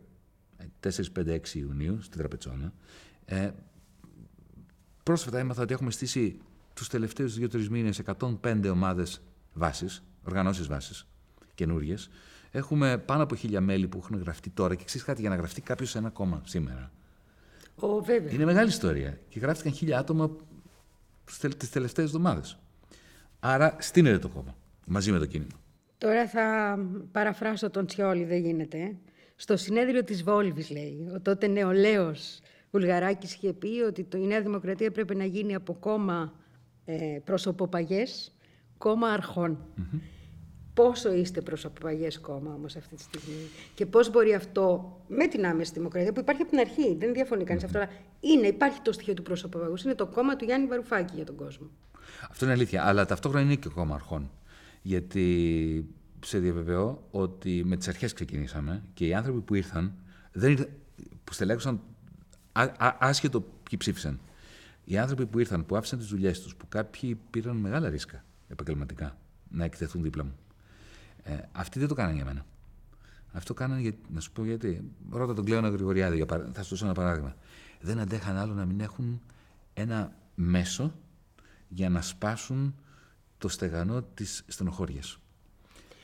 [1.14, 2.72] 4-5-6 Ιουνίου στην Τραπετσόνα.
[3.24, 3.50] Ε,
[5.02, 6.40] πρόσφατα έμαθα ότι έχουμε στήσει
[6.76, 9.20] τους τελευταίους δύο-τρεις μήνες 105 ομάδες
[9.52, 11.06] βάσης, οργανώσεις βάσης.
[11.54, 12.10] καινούριες.
[12.50, 15.60] Έχουμε πάνω από χίλια μέλη που έχουν γραφτεί τώρα και ξέρεις κάτι, για να γραφτεί
[15.60, 16.90] κάποιος σε ένα κόμμα σήμερα.
[17.74, 18.32] Ο, βέβαια.
[18.32, 19.18] Είναι μεγάλη ιστορία.
[19.28, 20.30] Και γράφτηκαν χίλια άτομα
[21.56, 22.58] τις τελευταίες εβδομάδες.
[23.40, 24.56] Άρα στείνεται το κόμμα
[24.86, 25.60] μαζί με το κίνημα.
[25.98, 26.78] Τώρα θα
[27.12, 28.78] παραφράσω τον Τσιόλη, δεν γίνεται.
[28.78, 28.96] ε.
[29.36, 32.40] Στο συνέδριο της Βόλβης, λέει, ο τότε νεολαίος
[32.70, 36.32] Βουλγαράκης είχε πει ότι το, η Νέα Δημοκρατία πρέπει να γίνει από κόμμα
[36.86, 38.32] ε, προσωποπαγές,
[38.78, 39.58] κόμμα αρχών.
[40.74, 45.72] Πόσο είστε προσωποπαγές κόμμα όμως αυτή τη στιγμή και πώς μπορεί αυτό με την άμεση
[45.72, 47.88] δημοκρατία που υπάρχει από την αρχή, δεν διαφωνεί κανείς αυτό, αλλά
[48.20, 51.66] είναι, υπάρχει το στοιχείο του προσωποπαγούς, είναι το κόμμα του Γιάννη Βαρουφάκη για τον κόσμο.
[52.30, 52.86] Αυτό είναι αλήθεια.
[52.86, 54.30] Αλλά ταυτόχρονα είναι και κόμμα αρχών.
[54.82, 55.86] Γιατί
[56.24, 59.94] σε διαβεβαιώ ότι με τις αρχές ξεκινήσαμε και οι άνθρωποι που ήρθαν,
[60.32, 60.68] δεν ήρθαν
[61.24, 61.80] που στελέχωσαν
[62.52, 64.20] α, α, άσχετο ποιοι ψήφισαν.
[64.88, 69.16] Οι άνθρωποι που ήρθαν, που άφησαν τις δουλειές τους, που κάποιοι πήραν μεγάλα ρίσκα επαγγελματικά
[69.50, 70.34] να εκτεθούν δίπλα μου.
[71.22, 72.46] Ε, αυτοί δεν το κάνανε για μένα.
[73.32, 74.90] Αυτό κάνανε για, να σου πω γιατί.
[75.10, 76.50] Ρώτα τον Κλέωνα Γρηγοριάδη, για παρα...
[76.52, 77.36] θα σου δώσω ένα παράδειγμα.
[77.80, 79.20] Δεν αντέχαν άλλο να μην έχουν
[79.74, 80.94] ένα μέσο
[81.68, 82.74] για να σπάσουν
[83.38, 85.18] το στεγανό της στενοχώριας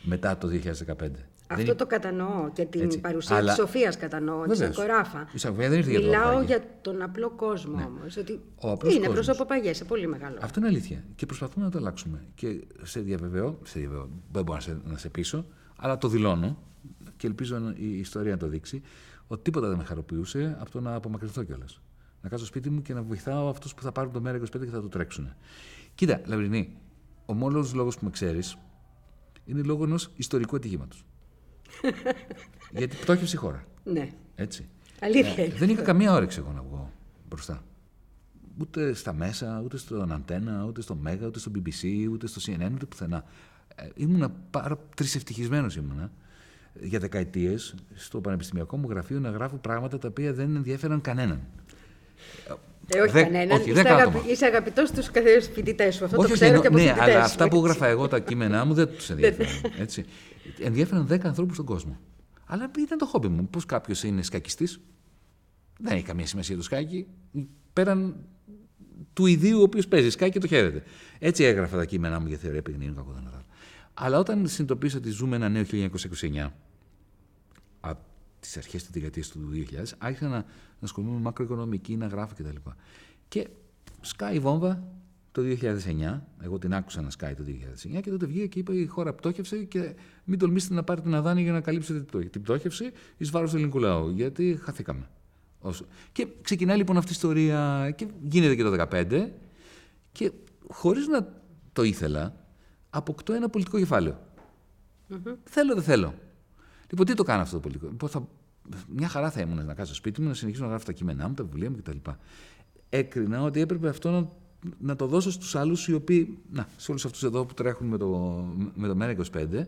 [0.02, 1.10] μετά το 2015.
[1.46, 3.00] Αυτό Δεν το κατανοώ και την Έτσι.
[3.00, 4.78] παρουσία Αλλά- της Σοφίας κατανοώ, της Βεβαίως.
[4.78, 5.28] Ακοράφα.
[5.32, 6.46] Η Σοφία δεν ήρθε για το Μιλάω Βαρουφάκη.
[6.46, 9.24] για τον απλό κόσμο όμως, ότι Ο απλός είναι κόσμος.
[9.24, 10.38] προσωποπαγές σε πολύ μεγάλο.
[10.42, 11.04] Αυτό είναι αλήθεια.
[11.14, 12.24] Και προσπαθούμε να το αλλάξουμε.
[12.34, 15.46] Και σε διαβεβαιώ, σε διαβεβαιώ δεν μπορώ να σε, να σε πείσω,
[15.76, 16.58] αλλά το δηλώνω
[17.16, 18.82] και ελπίζω να- η ιστορία να το δείξει,
[19.26, 21.80] ότι τίποτα δεν με χαροποιούσε από το να απομακρυνθώ κιόλας.
[22.22, 24.70] Να κάτσω σπίτι μου και να βοηθάω αυτούς που θα πάρουν το μέρα 25 και
[24.70, 25.34] θα το τρέξουν.
[25.94, 26.76] Κοίτα, Λαμπρινή,
[27.26, 28.56] ο μόνος λόγος που με ξέρεις
[29.44, 31.04] είναι λόγω ενός ιστορικού ατυχήματος.
[32.78, 33.64] Γιατί πτώχευσε η χώρα.
[33.84, 34.68] Ναι, Έτσι.
[35.00, 35.54] αλήθεια Ε, είναι.
[35.54, 36.92] δεν είχα καμία όρεξη εγώ να βγω
[37.28, 37.62] μπροστά.
[38.58, 42.70] Ούτε στα μέσα, ούτε στον Αντένα, ούτε στο Μέγα, ούτε στο BBC, ούτε στο CNN,
[42.74, 43.24] ούτε πουθενά.
[43.74, 46.10] Ε, ήμουνα πάρα τρισευτυχισμένος ήμουνα
[46.74, 51.40] ε, για δεκαετίες στο πανεπιστημιακό μου γραφείο να γράφω πράγματα τα οποία δεν ενδιαφέραν κανέναν.
[52.86, 53.50] Ε, όχι Δεν- κανέναν.
[53.60, 54.02] όχι, είσαι, δεν αγαπη...
[54.16, 54.30] άτομα.
[54.32, 56.04] είσαι αγαπητός στους καθένα φοιτητές σου.
[56.04, 57.66] Αυτό το όχι, ξέρω και από ναι, φοιτητές αλλά σου, αυτά που έτσι.
[57.68, 59.52] έγραφα εγώ τα κείμενά μου δεν τους ενδιαφέραν.
[59.78, 60.04] έτσι.
[60.60, 61.98] Ενδιαφέραν 10 ανθρώπους στον κόσμο.
[62.46, 63.48] Αλλά ήταν το χόμπι μου.
[63.48, 64.80] Πώς κάποιος είναι σκακιστής,
[65.78, 67.06] δεν έχει καμία σημασία το σκάκι.
[67.72, 68.16] Πέραν
[69.12, 70.82] του ιδίου ο οποίος παίζει σκάκι και το χαίρεται.
[71.18, 73.44] Έτσι έγραφα τα κείμενά μου για θεωρία επιγνύων κακό δεν αναλάβω.
[73.94, 75.88] Αλλά όταν συνειδητοποίησα ότι ζούμε ένα νέο 1929,
[77.80, 78.00] από
[78.42, 80.44] τις αρχές της δεκαετίας του 2000, άρχισα να, να
[80.80, 82.70] ασχολούμαι με μακροοικονομική, να γράφω κτλ.
[83.28, 83.48] Και
[84.00, 84.82] σκάει η βόμβα
[85.32, 86.20] το 2009.
[86.40, 87.44] Εγώ την άκουσα να σκάει το
[87.96, 91.20] 2009 και τότε βγήκε και είπε: Η χώρα πτώχευσε και μην τολμήσετε να πάρετε ένα
[91.20, 92.30] δάνειο για να καλύψετε την πτώχευση.
[92.32, 94.10] Την πτώχευση εις βάρος του ελληνικού λαού.
[94.10, 95.08] Γιατί χαθήκαμε.
[95.60, 95.84] Όσο.
[96.12, 99.28] Και ξεκινάει λοιπόν αυτή η ιστορία και γίνεται και το 2015
[100.12, 100.32] και
[100.68, 101.40] χωρίς να
[101.72, 102.36] το ήθελα
[102.90, 104.20] αποκτώ ένα πολιτικό κεφάλαιο.
[105.44, 106.14] Θέλω, δεν θέλω.
[106.92, 108.28] Λοιπόν, τι το κάνω αυτό το πολιτικό; Λοιπόν, θα,
[108.88, 111.34] μια χαρά θα ήμουν να κάτσω σπίτι μου, να συνεχίσω να γράφω τα κείμενά μου,
[111.34, 112.10] τα βιβλία μου κτλ.
[112.88, 114.28] Έκρινα ότι έπρεπε αυτό να,
[114.78, 117.98] να το δώσω στους άλλους οι οποίοι, να, σε όλους αυτούς εδώ που τρέχουν με
[117.98, 118.08] το,
[118.74, 119.64] με το ΜΕΡΑ25,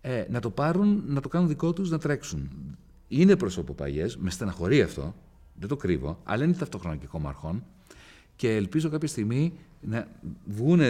[0.00, 2.50] ε, να το πάρουν, να το κάνουν δικό τους, να τρέξουν.
[3.08, 5.14] Είναι προσωποπαγιές, με στεναχωρεί αυτό,
[5.54, 7.64] δεν το κρύβω, αλλά είναι ταυτόχρονα και κόμμα αρχών
[8.36, 10.08] και ελπίζω κάποια στιγμή να
[10.44, 10.80] βγουν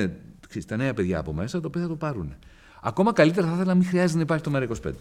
[0.67, 2.35] τα νέα παιδιά από μέσα, τα οποία θα το πάρουν.
[2.83, 4.93] Ακόμα καλύτερα θα ήθελα να μην χρειάζεται να υπάρχει το ΜΕΡΑ25.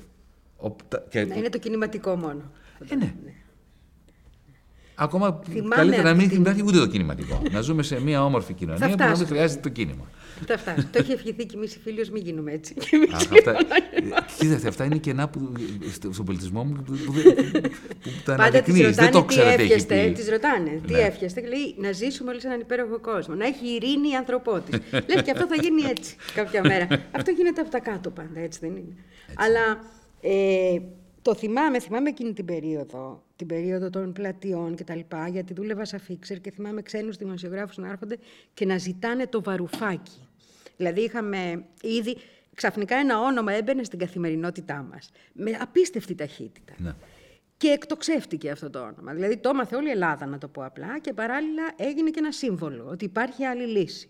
[0.61, 2.51] Ο- τα- και- Να είναι το κινηματικό μόνο.
[2.89, 3.13] ε, ναι.
[4.95, 7.41] Ακόμα Θυμάμαι καλύτερα να αυτή μην την- υπάρχει ούτε το κινηματικό.
[7.51, 9.27] να ζούμε σε μια όμορφη κοινωνία που να μην φτάσουμε.
[9.27, 10.05] χρειάζεται το κίνημα.
[10.47, 10.85] Θα φτάσει.
[10.85, 12.73] το έχει ευχηθεί και εμεί οι φίλοι, μην γίνουμε έτσι.
[12.73, 13.51] Και εμείς Αχ, λίγο αυτά,
[14.09, 15.51] να- κοίταξε, αυτά είναι κενά που,
[15.91, 17.33] στο- στον πολιτισμό μου που, που, δεν-
[18.01, 18.85] που τα Πάντα τη αναδεικνύεις.
[18.85, 20.05] ρωτάνε Δεν το τι ξέρετε έχει εύχεστε.
[20.15, 20.21] πει.
[20.21, 20.99] Τη ρωτάνε τι Ναι.
[20.99, 21.41] εύχεστε.
[21.41, 23.35] Και λέει να ζήσουμε όλοι σε έναν υπέροχο κόσμο.
[23.35, 24.79] Να έχει ειρήνη η ανθρωπότης.
[24.91, 26.87] Λες και αυτό θα γίνει έτσι κάποια μέρα.
[27.11, 28.95] αυτό γίνεται από τα κάτω πάντα, έτσι δεν είναι.
[29.35, 29.83] Αλλά
[30.21, 30.79] ε,
[31.21, 35.85] το θυμάμαι, θυμάμαι εκείνη την περίοδο, την περίοδο των πλατιών και τα λοιπά, γιατί δούλευα
[35.85, 38.17] σαν φίξερ και θυμάμαι ξένους δημοσιογράφους να έρχονται
[38.53, 40.27] και να ζητάνε το βαρουφάκι.
[40.77, 42.17] Δηλαδή είχαμε ήδη,
[42.55, 46.73] ξαφνικά ένα όνομα έμπαινε στην καθημερινότητά μας, με απίστευτη ταχύτητα.
[46.77, 46.93] Ναι.
[47.57, 49.13] Και εκτοξεύτηκε αυτό το όνομα.
[49.13, 52.31] Δηλαδή το έμαθε όλη η Ελλάδα, να το πω απλά, και παράλληλα έγινε και ένα
[52.31, 54.09] σύμβολο ότι υπάρχει άλλη λύση.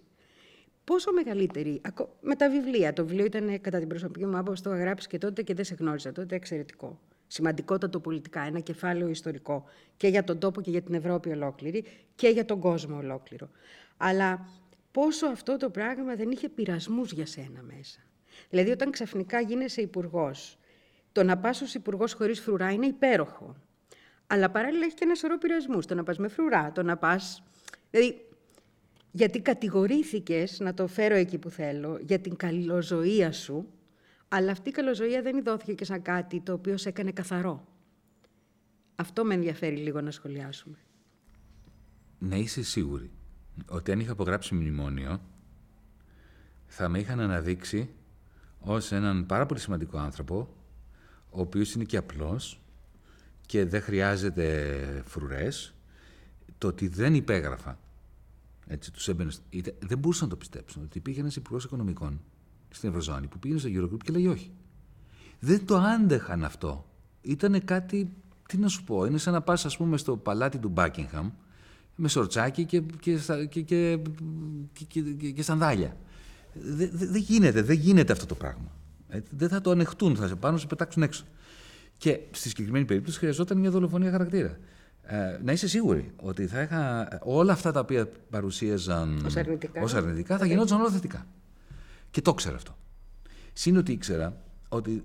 [0.83, 2.93] Πόσο μεγαλύτερη, ακο- με τα βιβλία.
[2.93, 5.65] Το βιβλίο ήταν κατά την προσωπική μου άποψη, το είχα γράψει και τότε και δεν
[5.65, 6.99] σε γνώριζα τότε, εξαιρετικό.
[7.27, 9.65] Σημαντικότατο πολιτικά, ένα κεφάλαιο ιστορικό
[9.97, 13.49] και για τον τόπο και για την Ευρώπη ολόκληρη και για τον κόσμο ολόκληρο.
[13.97, 14.49] Αλλά
[14.91, 17.99] πόσο αυτό το πράγμα δεν είχε πειρασμούς για σένα μέσα.
[18.49, 20.57] Δηλαδή όταν ξαφνικά γίνεσαι υπουργός,
[21.11, 23.55] το να πας ως υπουργός χωρίς φρουρά είναι υπέροχο.
[24.27, 25.85] Αλλά παράλληλα έχει και ένα σωρό πειρασμούς.
[25.85, 27.43] Το να πας με φρουρά, το να πας...
[27.91, 28.25] Δηλαδή,
[29.11, 33.67] γιατί κατηγορήθηκες, να το φέρω εκεί που θέλω, για την καλλιοζωία σου,
[34.33, 37.67] Αλλά αυτή η καλοζωία δεν ειδώθηκε και σαν κάτι το οποίο σε έκανε καθαρό.
[38.95, 40.77] Αυτό με ενδιαφέρει λίγο να σχολιάσουμε.
[42.19, 43.11] Να είσαι σίγουρη
[43.67, 45.21] ότι αν είχα απογράψει μνημόνιο,
[46.65, 47.89] θα με είχαν αναδείξει
[48.59, 50.55] ως έναν πάρα πολύ σημαντικό άνθρωπο,
[51.29, 52.61] ο οποίος είναι και απλός
[53.45, 55.73] και δεν χρειάζεται φρουρές.
[56.57, 57.79] Το ότι δεν υπέγραφα,
[58.71, 59.41] έτσι, τους έμπαινες,
[59.79, 62.21] δεν μπορούσαν να το πιστέψουν, ότι υπήρχε ένας υπουργός οικονομικών
[62.69, 64.51] στην Ευρωζώνη που πήγαινε στο Eurogroup και λέγει όχι.
[65.39, 66.85] Δεν το άντεχαν αυτό.
[67.21, 68.13] Ήταν κάτι,
[68.47, 71.29] τι να σου πω, είναι σαν να πας ας πούμε στο παλάτι του Μπάκιγχαμ
[71.95, 73.17] με σορτσάκι και, και,
[73.49, 73.99] και, και,
[74.87, 75.97] και, και σανδάλια.
[76.53, 78.71] Δεν δε, γίνεται, δεν γίνεται αυτό το πράγμα.
[79.07, 81.25] Ε, δεν θα το ανεχτούν, θα σε πάνω σε πετάξουν έξω.
[81.97, 84.57] Και στη συγκεκριμένη περίπτωση χρειαζόταν μια δολοφονία χαρακτήρα.
[85.03, 89.93] Ε, να είσαι σίγουρη ότι θα είχα, όλα αυτά τα οποία παρουσίαζαν ως αρνητικά, ως
[89.93, 91.27] αρνητικά θα γινόταν όλα θετικά.
[92.11, 92.77] Και το ήξερα αυτό.
[93.53, 95.03] Συν ότι ήξερα ότι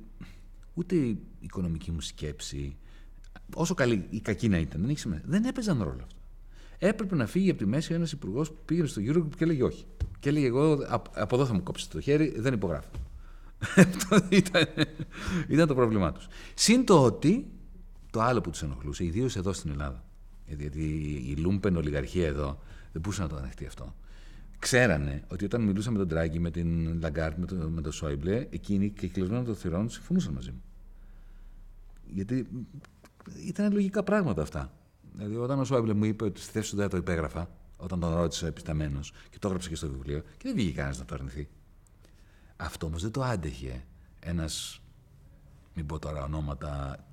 [0.75, 2.77] ούτε η οικονομική μου σκέψη,
[3.55, 6.21] όσο καλή ή κακή να ήταν, δεν, δεν έπαιζαν ρόλο αυτό.
[6.79, 9.87] Έπρεπε να φύγει από τη μέση ένας υπουργός που πήγαινε στο Eurogroup και έλεγε όχι.
[10.19, 10.79] Και έλεγε: Εγώ
[11.15, 12.91] από εδώ θα μου κόψετε το χέρι, δεν υπογράφω.
[13.77, 14.67] Αυτό ήταν,
[15.49, 16.27] ήταν το πρόβλημά τους.
[16.55, 17.47] Συν το ότι
[18.17, 20.05] το άλλο που τους ενοχλούσε, ιδίως εδώ στην Ελλάδα,
[20.47, 20.85] γιατί
[21.27, 22.59] η λούμπεν ολιγαρχία εδώ
[22.93, 23.95] δεν μπορούσε να το ανεχτεί αυτό.
[24.59, 28.47] Ξέρανε ότι όταν μιλούσα με τον Ντράγκι, με την Λαγκάρντ, με τον, με τον Σόιμπλε,
[28.51, 30.63] εκείνοι και κεκλεισμένων των θυρών συμφωνούσαν μαζί μου.
[32.07, 32.49] Γιατί
[33.47, 34.73] ήταν λογικά πράγματα αυτά.
[35.15, 38.15] Δηλαδή, όταν ο Σόιμπλε μου είπε ότι στη θέση του δεν το υπέγραφα, όταν τον
[38.15, 41.49] ρώτησε επισταμένος και το έγραψε και στο βιβλίο, και δεν βγήκε κανένας να το αρνηθεί.
[42.57, 43.85] Αυτό όμως δεν το άντεχε
[44.21, 44.81] ένας,
[45.75, 47.06] μην πω τώρα ονόματα,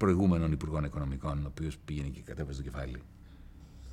[0.00, 3.02] προηγούμενων υπουργών οικονομικών, ο οποίος πήγαινε και κατέβαζε το κεφάλι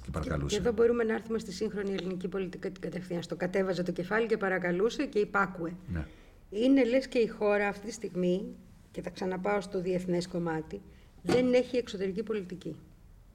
[0.03, 0.55] και παρακαλούσε.
[0.55, 3.21] Και, εδώ μπορούμε να έρθουμε στη σύγχρονη ελληνική πολιτική κατευθείαν.
[3.27, 5.73] Το κατέβαζε το κεφάλι και παρακαλούσε και υπάκουε.
[5.87, 6.05] Ναι.
[6.49, 8.55] Είναι λες και η χώρα αυτή τη στιγμή,
[8.91, 10.81] και θα ξαναπάω στο διεθνές κομμάτι,
[11.21, 12.75] δεν έχει εξωτερική πολιτική.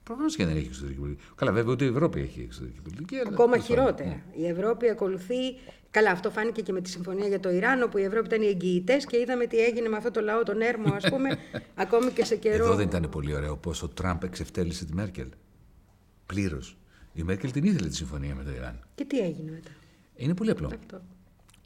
[0.03, 1.27] Προφανώς και δεν έχει εξωτερική πολιτική.
[1.35, 3.15] Καλά, βέβαια ούτε η Ευρώπη έχει εξωτερική πολιτική.
[3.27, 4.09] Ακόμα χειρότερα.
[4.09, 4.23] Ναι.
[4.35, 5.55] Η Ευρώπη ακολουθεί.
[5.91, 8.45] Καλά, αυτό φάνηκε και με τη συμφωνία για το Ιράν, όπου η Ευρώπη ήταν οι
[8.45, 11.37] εγγυητές και είδαμε τι έγινε με αυτό το λαό, τον έρμο, ας πούμε,
[11.83, 12.65] ακόμη και σε καιρό.
[12.65, 15.27] Εδώ δεν ήταν πολύ ωραίο πώ ο Τραμπ εξευτέλισε τη Μέρκελ.
[16.25, 16.77] Πλήρως.
[17.13, 18.79] Η Μέρκελ την ήθελε τη συμφωνία με το Ιράν.
[18.95, 19.71] Και τι έγινε μετά;
[20.15, 20.67] Είναι πολύ απλό.
[20.67, 21.01] Αυτό.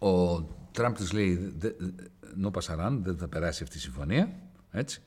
[0.07, 1.57] Ο Τραμπ της λέει:
[2.35, 4.33] Νο πασαράν, δεν θα περάσει αυτή η συμφωνία.
[4.71, 5.01] Έτσι.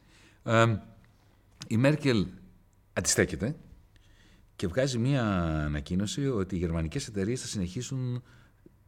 [0.44, 0.76] Ε,
[1.66, 2.26] η Μέρκελ
[2.92, 3.56] αντιστέκεται
[4.56, 5.24] και βγάζει μία
[5.64, 8.22] ανακοίνωση ότι οι γερμανικές εταιρείες θα συνεχίσουν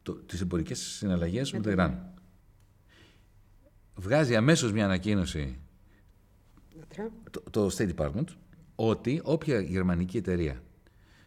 [0.01, 2.13] το, τις εμπορικές συναλλαγές με το Ιράν.
[3.95, 5.59] Βγάζει αμέσως μία ανακοίνωση
[7.31, 8.27] το, το State Department
[8.75, 10.63] ότι όποια γερμανική εταιρεία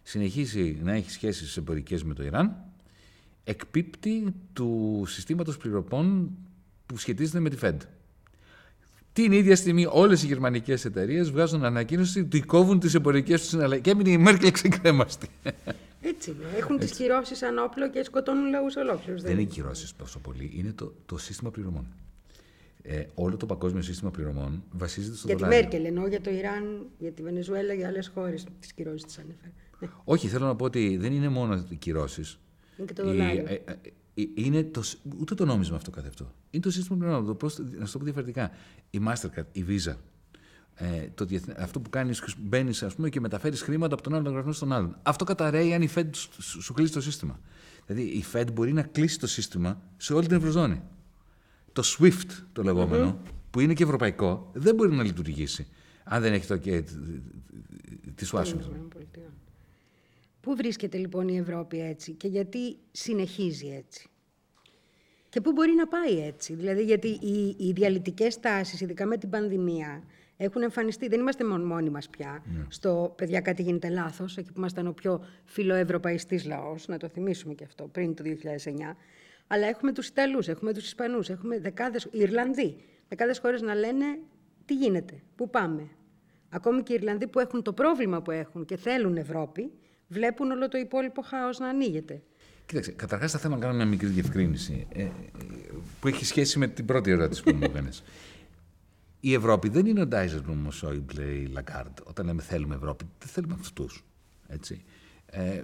[0.02, 2.66] συνεχίσει να έχει σχέσεις εμπορικές με το Ιράν
[3.44, 6.30] εκπίπτει του συστήματος πληρωμών
[6.86, 7.76] που σχετίζεται με τη Fed.
[9.16, 13.80] Την ίδια στιγμή όλες οι γερμανικές εταιρείες βγάζουν ανακοίνωση ότι κόβουν τις εμπορικές τους συναλλαγέ.
[13.80, 15.28] Και έμεινε η Μέρκελ ξεκρέμαστη.
[16.00, 16.56] Έτσι είναι.
[16.56, 19.22] Έχουν τις κυρώσεις σαν όπλο και σκοτώνουν λαούς ολόκληρους.
[19.22, 20.52] Δεν είναι οι κυρώσεις τόσο πολύ.
[20.54, 21.86] Είναι το, το σύστημα πληρωμών.
[22.82, 25.58] Ε, όλο το παγκόσμιο σύστημα πληρωμών βασίζεται στο για δολάριο.
[25.58, 28.46] Για τη Μέρκελ, εννοώ για το Ιράν, για τη Βενεζουέλα, για άλλες χώρες.
[28.60, 29.52] Τις κυρώσεις τη ανέφερε.
[29.80, 29.88] Ναι.
[30.04, 32.38] Όχι, θέλω να πω ότι δεν είναι μόνο οι κυρώσεις.
[32.76, 33.44] Είναι και το δολάριο.
[33.46, 33.90] Ε, ε, ε,
[34.34, 34.82] είναι το,
[35.20, 36.32] ούτε το νόμισμα αυτό καθ' αυτό.
[36.50, 37.36] Είναι το σύστημα πληρωμών.
[37.36, 38.50] Το να σου το πω διαφορετικά.
[38.90, 39.94] Η Mastercard, η Visa,
[40.74, 42.72] ε, το διεθνέ, αυτό που κάνει, μπαίνει
[43.10, 44.96] και μεταφέρει χρήματα από τον άλλο λογαριασμό στον άλλον.
[45.02, 47.40] Αυτό καταραίει αν η Fed σου, σου κλείσει το σύστημα.
[47.86, 50.82] Δηλαδή η Fed μπορεί να κλείσει το σύστημα σε όλη την Ευρωζώνη.
[51.72, 53.18] Το SWIFT, το λεγομενο
[53.50, 55.66] που είναι και ευρωπαϊκό, δεν μπορεί να λειτουργήσει
[56.04, 56.84] αν δεν έχει το και
[58.14, 58.88] τη Ουάσιγκτον.
[60.46, 64.08] Πού βρίσκεται λοιπόν η Ευρώπη έτσι και γιατί συνεχίζει έτσι;
[65.28, 69.30] Και πού μπορεί να πάει έτσι; Δηλαδή γιατί οι, οι διαλυτικές τάσεις, ειδικά με την
[69.30, 70.02] πανδημία,
[70.36, 71.08] έχουν εμφανιστεί.
[71.08, 72.42] Δεν είμαστε μόνο μόνοι μας πια.
[72.44, 72.64] Ναι.
[72.68, 77.54] Στο «Παιδιά κάτι γίνεται λάθος», εκεί που ήμασταν ο πιο φιλοευρωπαϊστής λαός, να το θυμίσουμε
[77.54, 78.96] και αυτό, πριν το 2009.
[79.46, 82.76] Αλλά έχουμε τους Ιταλούς, έχουμε τους Ισπανούς, έχουμε δεκάδες, οι Ιρλανδοί,
[83.08, 84.18] δεκάδες χώρες να λένε
[84.64, 85.88] τι γίνεται, πού πάμε.
[86.48, 89.72] Ακόμη και οι Ιρλανδοί που έχουν το πρόβλημα που έχουν και θέλουν Ευρώπη,
[90.08, 92.22] βλέπουν όλο το υπόλοιπο χάος να ανοίγεται.
[92.66, 95.08] Κοίταξε, καταρχάς θα θέλω να κάνω μια μικρή διευκρίνηση ε,
[96.00, 98.02] που έχει σχέση με την πρώτη ερώτηση που μου έκανες.
[99.20, 101.98] Η Ευρώπη δεν είναι ο Ντάιζερμπλουμ, ο Σόιμπλε ή Λαγκάρντ.
[102.04, 104.04] Όταν λέμε θέλουμε Ευρώπη, δεν θέλουμε αυτούς.
[105.26, 105.62] Ε,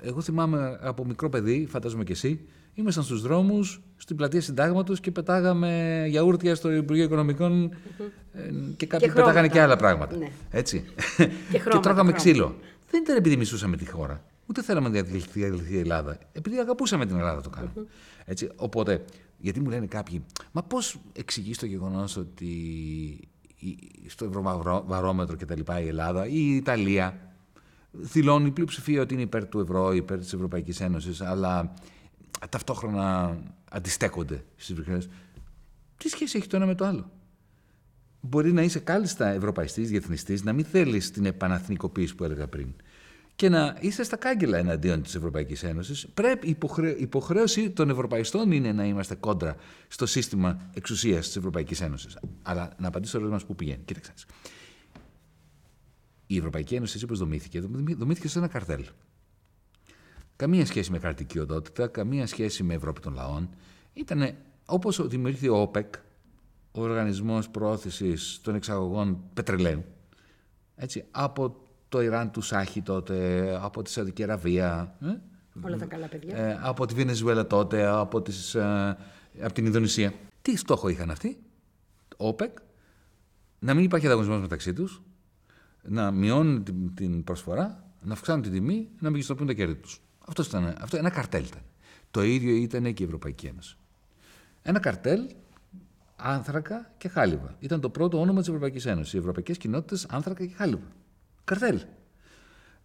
[0.00, 2.40] εγώ θυμάμαι από μικρό παιδί, φαντάζομαι και εσύ,
[2.74, 7.64] ήμασταν στους δρόμους, στην πλατεία Συντάγματος και πετάγαμε γιαούρτια στο Υπουργείο Οικονομικών
[8.32, 10.16] ε, και κάποιοι και πετάγανε και άλλα πράγματα.
[10.16, 10.30] Ναι.
[10.50, 10.84] Έτσι.
[11.50, 12.56] Και, και τρώγαμε ξύλο
[12.90, 14.24] δεν ήταν επειδή μισούσαμε τη χώρα.
[14.46, 16.18] Ούτε θέλαμε να διαδηλωθεί η Ελλάδα.
[16.32, 17.72] Επειδή αγαπούσαμε την Ελλάδα το κάναμε.
[18.24, 19.04] Έτσι, οπότε,
[19.38, 23.28] Γιατί μου λένε κάποιοι, μα πώς εξηγείς το γεγονός ότι
[24.06, 27.34] στο ευρωβαρόμετρο και τα λοιπά η Ελλάδα ή η Ιταλία
[27.90, 31.74] δηλώνει η πλειοψηφία ότι είναι υπέρ του ευρώ, υπέρ της Ευρωπαϊκής Ένωσης, αλλά
[32.48, 33.38] ταυτόχρονα
[33.70, 35.08] αντιστέκονται στις Βρυξέλλες.
[35.96, 37.10] Τι σχέση έχει το ένα με το άλλο;
[38.20, 42.74] Μπορεί να είσαι κάλλιστα ευρωπαϊστής, διεθνιστής, να μην θέλεις την επαναθνικοποίηση που έλεγα πριν
[43.40, 46.08] και να είσαι στα κάγκελα εναντίον της Ευρωπαϊκής Ένωσης.
[46.14, 49.56] Πρέπει, υποχρέ, υποχρέωση των Ευρωπαϊστών είναι να είμαστε κόντρα
[49.88, 52.18] στο σύστημα εξουσίας της Ευρωπαϊκής Ένωσης.
[52.42, 53.82] Αλλά να απαντήσω στο ερώτημα που πηγαίνει.
[53.84, 54.12] Κοίταξε.
[56.26, 57.60] Η Ευρωπαϊκή Ένωση, έτσι όπω δομήθηκε,
[57.96, 58.84] δομήθηκε σε ένα καρτέλ.
[60.36, 63.50] Καμία σχέση με κρατική οντότητα, καμία σχέση με Ευρώπη των λαών.
[63.92, 65.94] Ήταν όπως δημιουργήθηκε ο ΟΠΕΚ,
[66.72, 69.84] ο Οργανισμός Προώθησης των Εξαγωγών Πετρελαίου,
[70.76, 71.56] έτσι, από
[71.88, 74.96] το Ιράν του Σάχη τότε, από τη Σαουδική Αραβία.
[75.00, 75.06] Ε;
[75.62, 76.36] Όλα τα καλά παιδιά.
[76.36, 78.96] Ε, από τη Βενεζουέλα τότε, από, τις, ε,
[79.42, 80.12] από την Ινδονησία.
[80.42, 81.38] Τι στόχο είχαν αυτοί,
[82.16, 82.58] ΟΠΕΚ,
[83.58, 85.02] να μην υπάρχει ανταγωνισμός μεταξύ τους,
[85.82, 90.00] να μειώνουν την, την προσφορά, να αυξάνουν την τιμή, να μεγιστοποιούν τα κέρδη τους.
[90.26, 91.62] Αυτό ήταν αυτό, ένα καρτέλ ήταν.
[92.10, 93.76] Το ίδιο ήταν και η Ευρωπαϊκή Ένωση.
[94.62, 95.30] Ένα καρτέλ
[96.22, 97.56] άνθρακα και χάλιβα.
[97.58, 99.12] Ήταν το πρώτο όνομα της Ευρωπαϊκής Ένωσης.
[99.12, 100.86] Οι Ευρωπαϊκές Κοινότητες άνθρακα και χάλιβα.
[101.44, 101.80] Καρτέλ.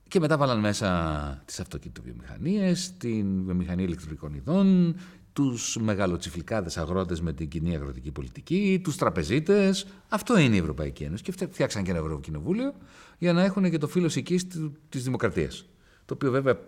[0.08, 4.96] Και μετά βάλαν μέσα τις αυτοκινητοβιομηχανίες, την βιομηχανία ηλεκτρονικών ειδών,
[5.34, 9.88] τους μεγαλοτσιφλικάδες αγρότες με την κοινή αγροτική πολιτική, τους τραπεζίτες.
[10.10, 11.24] Αυτό είναι η Ευρωπαϊκή Ένωση.
[11.24, 12.74] Και φτιάξαν και ένα Ευρωκοινοβούλιο
[13.18, 14.48] για να έχουν και το φύλλο οικής
[14.90, 15.66] της δημοκρατίας.
[16.06, 16.60] Το οποίο βέβαια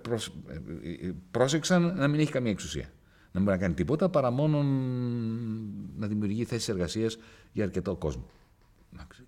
[1.31, 2.89] πρόσεξαν να μην έχει καμία εξουσία.
[3.31, 4.63] Να μην μπορεί να κάνει τίποτα παρά μόνο
[5.97, 7.17] να δημιουργεί θέσεις εργασίας
[7.51, 8.25] για αρκετό κόσμο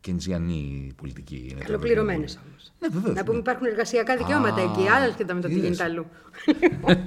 [0.02, 1.56] κεντζιανή πολιτική.
[1.66, 2.72] Καλοπληρωμένε όμως.
[2.80, 3.40] Ναι, βεβαίως, να πούμε ναι.
[3.40, 4.88] υπάρχουν εργασιακά δικαιώματα εκεί.
[4.88, 6.06] Άλλα και με το τι γίνεται αλλού.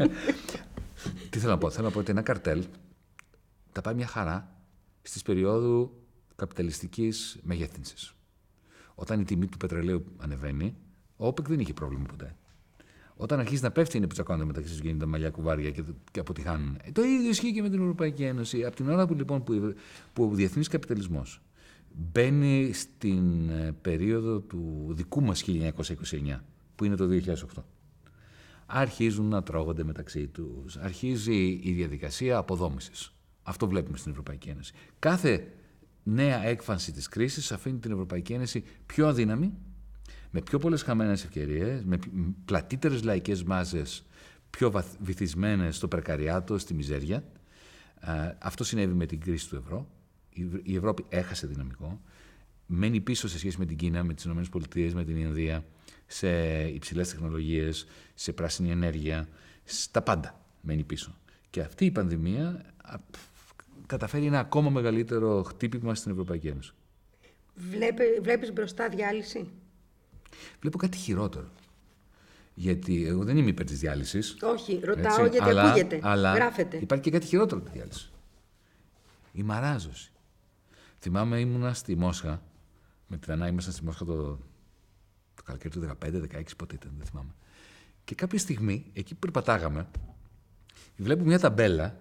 [1.30, 1.70] τι θέλω να πω.
[1.70, 2.64] Θέλω να πω ότι ένα καρτέλ
[3.72, 4.56] τα πάει μια χαρά
[5.02, 6.02] στις περιόδου
[6.36, 8.14] καπιταλιστικής μεγέθυνσης.
[8.94, 10.76] Όταν η τιμή του πετρελαίου ανεβαίνει,
[11.16, 12.36] ο ΟΠΕΚ δεν είχε πρόβλημα ποτέ.
[13.16, 16.78] Όταν αρχίζει να πέφτει, είναι που τσακώνονται μεταξύ τους, γίνεται μαλλιά κουβάρια και, και αποτυχάνουν.
[16.82, 18.64] Ε, το ίδιο ισχύει και με την Ευρωπαϊκή Ένωση.
[18.64, 19.74] Από την ώρα που, λοιπόν, που,
[20.12, 21.40] που ο διεθνής καπιταλισμός
[21.94, 26.40] μπαίνει στην ε, περίοδο του δικού μας 1929,
[26.74, 27.08] που είναι το
[27.56, 27.62] 2008.
[28.66, 33.12] Αρχίζουν να τρώγονται μεταξύ τους, αρχίζει η διαδικασία αποδόμησης.
[33.42, 34.72] Αυτό βλέπουμε στην Ευρωπαϊκή Ένωση.
[34.98, 35.52] Κάθε
[36.02, 39.52] νέα έκφανση της κρίσης αφήνει την Ευρωπαϊκή Ένωση πιο αδύναμη,
[40.32, 41.98] με πιο πολλές χαμένες ευκαιρίες, με
[42.44, 44.04] πλατύτερες λαϊκές μάζες
[44.50, 47.24] πιο βυθισμένες στο περκαριάτο, στη μιζέρια.
[48.00, 49.88] Ε, αυτό συνέβη με την κρίση του ευρώ
[50.62, 52.00] η Ευρώπη έχασε δυναμικό,
[52.66, 55.64] μένει πίσω σε σχέση με την Κίνα, με τις ΗΠΑ, με την Ινδία,
[56.06, 59.28] σε υψηλές τεχνολογίες, σε πράσινη ενέργεια,
[59.64, 61.16] στα πάντα μένει πίσω.
[61.50, 62.64] Και αυτή η πανδημία
[63.86, 66.72] καταφέρει ένα ακόμα μεγαλύτερο χτύπημα στην Ευρωπαϊκή Ένωση.
[67.54, 69.50] Βλέπει, βλέπεις μπροστά διάλυση;
[70.60, 71.50] Βλέπω κάτι χειρότερο.
[72.54, 74.36] Γιατί εγώ δεν είμαι υπέρ της διάλυσης.
[74.42, 76.76] Όχι, ρωτάω γιατί αλλά, ακούγεται, αλλά γράφεται.
[76.76, 78.10] Υπάρχει και κάτι χειρότερο από τη διάλυση.
[79.32, 80.12] Η μαράζωση.
[80.98, 82.42] Θυμάμαι ήμουνα στη Μόσχα,
[83.06, 84.38] με την Ανά ήμασταν στη Μόσχα το,
[85.34, 87.34] το καλοκαίρι του 15-16, πότε ήταν, δεν θυμάμαι.
[88.04, 89.86] Και κάποια στιγμή, εκεί που περπατάγαμε,
[90.96, 91.96] βλέπω μια ταμπέλα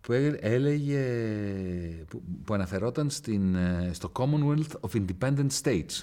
[0.00, 1.02] που έλεγε,
[2.08, 6.02] που, που αναφερόταν στην, ε, στο Commonwealth of Independent States,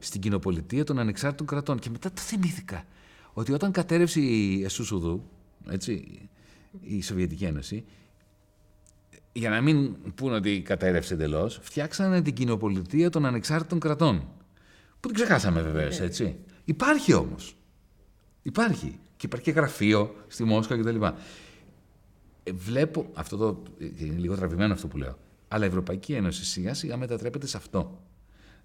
[0.00, 1.78] στην κοινοπολιτεία των ανεξάρτητων κρατών.
[1.78, 2.84] Και μετά το θυμήθηκα
[3.32, 5.22] ότι όταν κατέρευσε η Εσούσουδου,
[5.68, 6.18] έτσι,
[6.80, 7.84] η Σοβιετική Ένωση,
[9.32, 14.28] για να μην πούνε ότι κατέρευσε εντελώς, φτιάξανε την κοινοπολιτεία των ανεξάρτητων κρατών.
[15.00, 16.04] Που την ξεχάσαμε βεβαίως, ναι.
[16.04, 16.36] έτσι.
[16.64, 17.56] Υπάρχει όμως.
[18.42, 18.98] Υπάρχει.
[19.16, 21.02] Και υπάρχει και γραφείο στη Μόσχα κτλ.
[22.42, 23.10] Ε, βλέπω.
[23.14, 23.62] Αυτό το.
[23.78, 25.18] Είναι λίγο τραβημένο αυτό που λέω.
[25.48, 28.00] Αλλά η Ευρωπαϊκή Ένωση σιγά σιγά μετατρέπεται σε αυτό.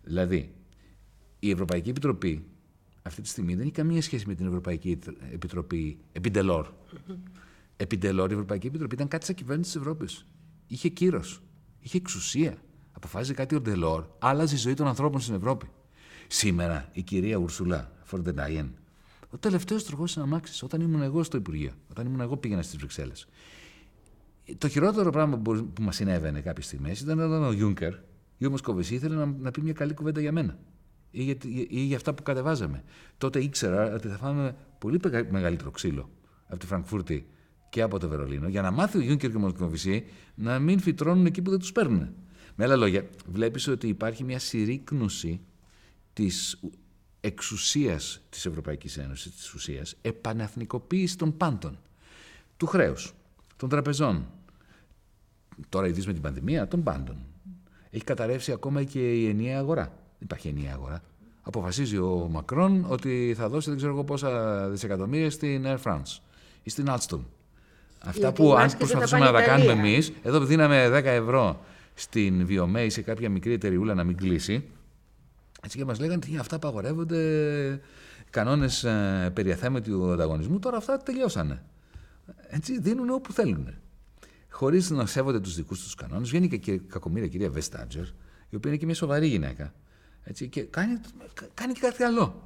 [0.03, 0.53] Δηλαδή,
[1.47, 2.45] η Ευρωπαϊκή Επιτροπή
[3.01, 4.99] αυτή τη στιγμή δεν έχει καμία σχέση με την Ευρωπαϊκή
[5.33, 6.67] Επιτροπή Επιτελόρ.
[7.77, 10.25] Επιτελόρ, η Ευρωπαϊκή Επιτροπή ήταν κάτι σαν κυβέρνηση της Ευρώπης
[10.67, 11.41] είχε κύρος,
[11.79, 12.57] είχε εξουσία.
[12.91, 15.69] Αποφάσιζε κάτι ο Ντελόρ, άλλαζε η ζωή των ανθρώπων στην Ευρώπη.
[16.27, 18.77] Σήμερα η κυρία Ουρσουλά Φορντενάιεν,
[19.29, 22.77] ο τελευταίος τροχός της αμάξη, όταν ήμουν εγώ στο Υπουργείο, όταν ήμουν εγώ πήγαινα στις
[22.77, 23.27] Βρυξέλλες.
[24.57, 27.93] Το χειρότερο πράγμα που μας συνέβαινε κάποιες στιγμές ήταν όταν ο Γιούνκερ
[28.37, 30.57] ή ο Μοσκοβεσί ήθελε να, να πει μια καλή κουβέντα για μένα
[31.15, 31.35] ή για,
[31.69, 32.83] ή για αυτά που κατεβάζαμε.
[33.17, 34.99] Τότε ήξερα ότι θα φάμε πολύ
[35.29, 36.09] μεγαλύτερο ξύλο
[36.47, 37.27] από τη Φραγκφούρτη
[37.69, 41.25] και από το Βερολίνο για να μάθει ο Γιούνκερ και ο Μοσκοβισή να μην φυτρώνουν
[41.25, 42.13] εκεί που δεν τους παίρνουν.
[42.55, 45.41] Με άλλα λόγια, βλέπεις ότι υπάρχει μια συρρήκνωση
[46.13, 46.61] της
[47.21, 51.79] εξουσίας της Ευρωπαϊκής Ένωσης, της ουσίας, επαναθνικοποίησης των πάντων.
[52.57, 53.13] Του χρέους,
[53.55, 54.27] των τραπεζών,
[55.69, 57.25] τώρα ειδήσει με την πανδημία, των πάντων.
[57.89, 60.04] Έχει καταρρεύσει ακόμα και η ενιαία αγορά.
[60.27, 61.01] Δεν υπάρχει ενιαία αγορά.
[61.41, 66.19] Αποφασίζει ο Μακρόν ότι θα δώσει δεν ξέρω εγώ πόσα δισεκατομμύρια στην Air France
[66.63, 67.19] ή στην Alstom.
[67.99, 69.91] Αυτά Γιατί που οι αν μάσκες προσπαθούσαμε δεν να τα τα πάνε κάνουμε Ιταλία.
[69.93, 74.63] εμείς, εδώ που δίναμε 10 ευρώ στην Βιομέη σε κάποια μικρή εταιριούλα να μην κλείσει,
[75.63, 77.81] έτσι και μας λέγανε ότι αυτά απαγορεύονται,
[78.29, 81.63] κανόνες ε, περί αθέμετου ανταγωνισμού, τώρα αυτά τελειώσανε.
[82.47, 83.73] Έτσι δίνουν όπου θέλουν.
[84.49, 88.03] Χωρίς να σέβονται τους δικούς τους κανόνες, βγαίνει και η κακομοίρα κυρία Βεστάτζερ,
[88.49, 89.73] η οποία είναι και μια σοβαρή γυναίκα.
[90.27, 90.99] Έτσι, και κάνει,
[91.53, 92.41] κάνει και κάτι άλλο.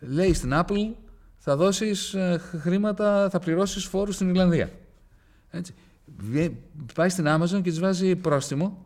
[0.00, 0.92] Λέει στην Apple
[1.38, 4.70] θα δώσεις ε, χρήματα, θα πληρώσεις φόρους στην Ιρλανδία.
[5.50, 5.74] Έτσι.
[6.16, 6.52] Βγε-
[6.94, 8.84] Πάει στην Amazon και της βάζει πρόστιμο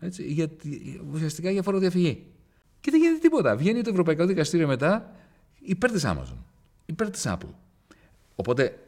[0.00, 0.48] έτσι, για,
[1.12, 2.26] ουσιαστικά για φοροδιαφυγή.
[2.80, 3.56] Και δεν γίνεται τίποτα.
[3.56, 5.12] Βγαίνει το Ευρωπαϊκό Δικαστήριο μετά
[5.60, 6.36] υπέρ της Amazon,
[6.86, 7.52] υπέρ της Apple.
[8.34, 8.78] Οπότε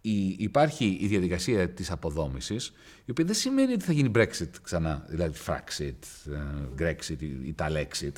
[0.00, 2.72] η- υπάρχει η διαδικασία της αποδόμησης,
[3.04, 6.38] η οποία δεν σημαίνει ότι θα γίνει Brexit ξανά, δηλαδή Fraxit, ε,
[6.78, 8.12] Grexit ή ή Talexit,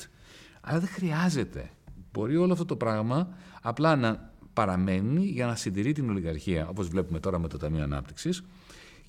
[0.61, 1.69] αλλά δεν χρειάζεται.
[2.11, 7.19] Μπορεί όλο αυτό το πράγμα απλά να παραμένει για να συντηρεί την ολιγαρχία, όπως βλέπουμε
[7.19, 8.43] τώρα με το Ταμείο Ανάπτυξης,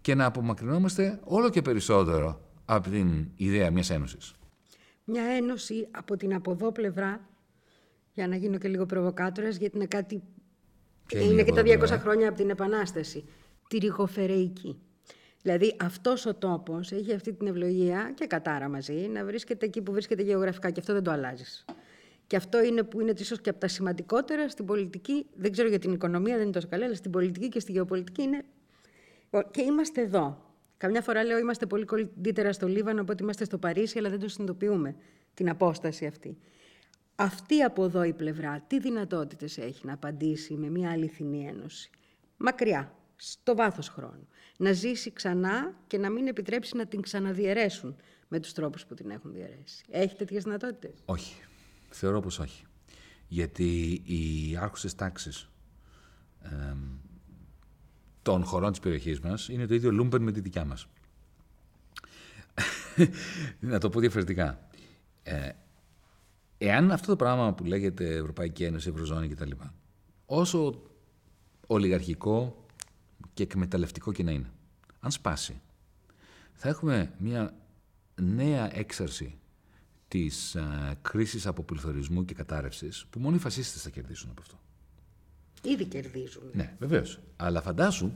[0.01, 4.33] και να απομακρυνόμαστε όλο και περισσότερο από την ιδέα μιας ένωσης.
[5.05, 7.29] Μια ένωση από την από εδώ πλευρά,
[8.15, 10.23] για να γίνω και λίγο προβοκάτορας, γιατί είναι κάτι...
[11.13, 13.25] Ποια είναι, είναι η και από τα εδώ 200 πλευρά; χρόνια από την Επανάσταση.
[13.69, 14.81] Τη ρηγοφερεϊκή.
[15.43, 19.93] Δηλαδή αυτός ο τόπος έχει αυτή την ευλογία και κατάρα μαζί να βρίσκεται εκεί που
[19.93, 21.65] βρίσκεται γεωγραφικά και αυτό δεν το αλλάζεις.
[22.27, 25.79] Και αυτό είναι που είναι ίσως και από τα σημαντικότερα στην πολιτική, δεν ξέρω για
[25.79, 28.45] την οικονομία, δεν είναι τόσο καλή, αλλά στην πολιτική και στη γεωπολιτική είναι
[29.51, 30.51] και είμαστε εδώ.
[30.77, 34.19] Καμιά φορά λέω είμαστε πολύ κοντύτερα στο Λίβανο από ότι είμαστε στο Παρίσι, αλλά δεν
[34.19, 34.95] το συνειδητοποιούμε
[35.35, 36.39] την απόσταση αυτή.
[37.15, 41.91] Αυτή από εδώ η πλευρά, τι δυνατότητες έχει να απαντήσει με μια αληθινή ένωση;
[42.37, 44.29] Μακριά, στο βάθος χρόνου.
[44.57, 47.97] Να ζήσει ξανά και να μην επιτρέψει να την ξαναδιαιρέσουν
[48.29, 49.85] με τους τρόπους που την έχουν διαιρέσει.
[49.91, 51.35] Έχει τέτοιες δυνατότητες; Όχι.
[51.91, 52.65] Θεωρώ πως όχι.
[53.29, 55.49] Γιατί οι άρχουσες τάξεις
[56.41, 56.79] εμ,
[58.23, 60.87] των χωρών της περιοχής μας είναι το ίδιο λούμπεν με τη δικιά μας.
[63.61, 64.69] να το πω διαφορετικά.
[65.23, 65.51] Ε,
[66.67, 69.51] εάν αυτό το πράγμα που λέγεται Ευρωπαϊκή Ένωση, Ευρωζώνη κτλ.
[70.27, 70.83] όσο
[71.67, 72.67] ολιγαρχικό
[73.35, 74.51] και εκμεταλλευτικό και να είναι,
[75.01, 75.61] αν σπάσει,
[76.53, 77.55] θα έχουμε μια
[78.21, 79.39] νέα έξαρση
[80.09, 84.59] της α, κρίσης αποπληθωρισμού και κατάρρευσης που μόνο οι φασίστες θα κερδίσουν από αυτό.
[85.63, 86.43] Ήδη κερδίζουν.
[86.53, 87.21] Ναι, βεβαίως.
[87.37, 88.13] Αλλά φαντάσου,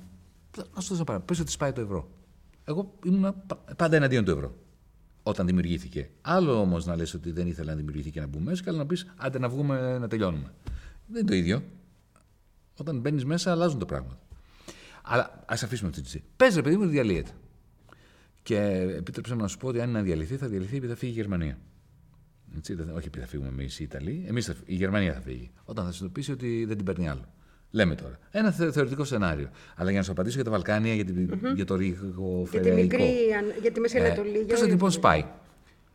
[0.56, 1.24] να σου δώσω ένα παράδειγμα.
[1.24, 2.10] Πες ότι σπάει το ευρώ.
[2.64, 3.34] Εγώ ήμουν
[3.76, 4.54] πάντα εναντίον του ευρώ
[5.28, 6.10] όταν δημιουργήθηκε.
[6.20, 8.78] Άλλο όμως να λες ότι δεν ήθελα να δημιουργηθεί και να μπούμε μέσα, και άλλο
[8.78, 10.52] να πεις άντε να βγούμε να τελειώνουμε.
[11.06, 11.62] Δεν είναι το ίδιο.
[12.76, 14.18] Όταν μπαίνεις μέσα, αλλάζουν τα πράγματα.
[15.02, 16.32] Αλλά ας αφήσουμε αυτή τη συζήτηση.
[16.36, 17.30] Πες ρε παιδί μου, ότι διαλύεται.
[18.42, 18.56] Και
[18.96, 21.12] επίτρεψε μου να σου πω ότι αν είναι να διαλυθεί, θα διαλυθεί επειδή θα φύγει
[21.12, 21.58] η Γερμανία.
[22.56, 25.50] Έτσι, δεν- όχι επειδή θα φύγουμε εμείς οι Ιταλοί, εμείς θα, η Γερμανία θα φύγει.
[25.64, 27.24] Όταν θα συνειδητοποιήσει ότι δεν την παίρνει άλλο.
[27.76, 28.18] Λέμε τώρα.
[28.30, 29.48] Ένα θε- θεωρητικό σενάριο.
[29.76, 32.70] Αλλά για να σου απαντήσω για τα Βαλκάνια, για, την, για το ρίγο Για τη
[32.70, 33.02] μικρή,
[33.38, 34.30] αν- για τη Μέση Ανατολή.
[34.30, 35.24] για Ποιο όλη λοιπόν την- σπάει.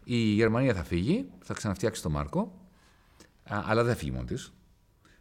[0.04, 2.60] Η Γερμανία θα φύγει, θα ξαναφτιάξει το Μάρκο,
[3.44, 4.54] α, αλλά δεν θα φύγει μόνη της.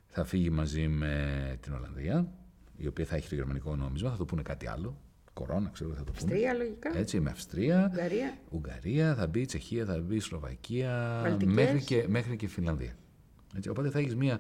[0.07, 2.29] Θα φύγει μαζί με την Ολλανδία,
[2.77, 5.01] η οποία θα έχει το γερμανικό νόμισμα, θα το πούνε κάτι άλλο.
[5.33, 6.33] Κορώνα, ξέρω θα το πούνε.
[6.33, 6.99] Αυστρία, λογικά.
[6.99, 7.89] Έτσι, με Αυστρία.
[7.93, 8.35] Ουγγαρία.
[8.51, 11.55] Ουγγαρία, θα μπει η Τσεχία, θα μπει η Σλοβακία, Βαλτικές.
[11.55, 12.93] μέχρι και, μέχρι και Φινλανδία.
[13.57, 14.39] Έτσι, οπότε θα έχεις μια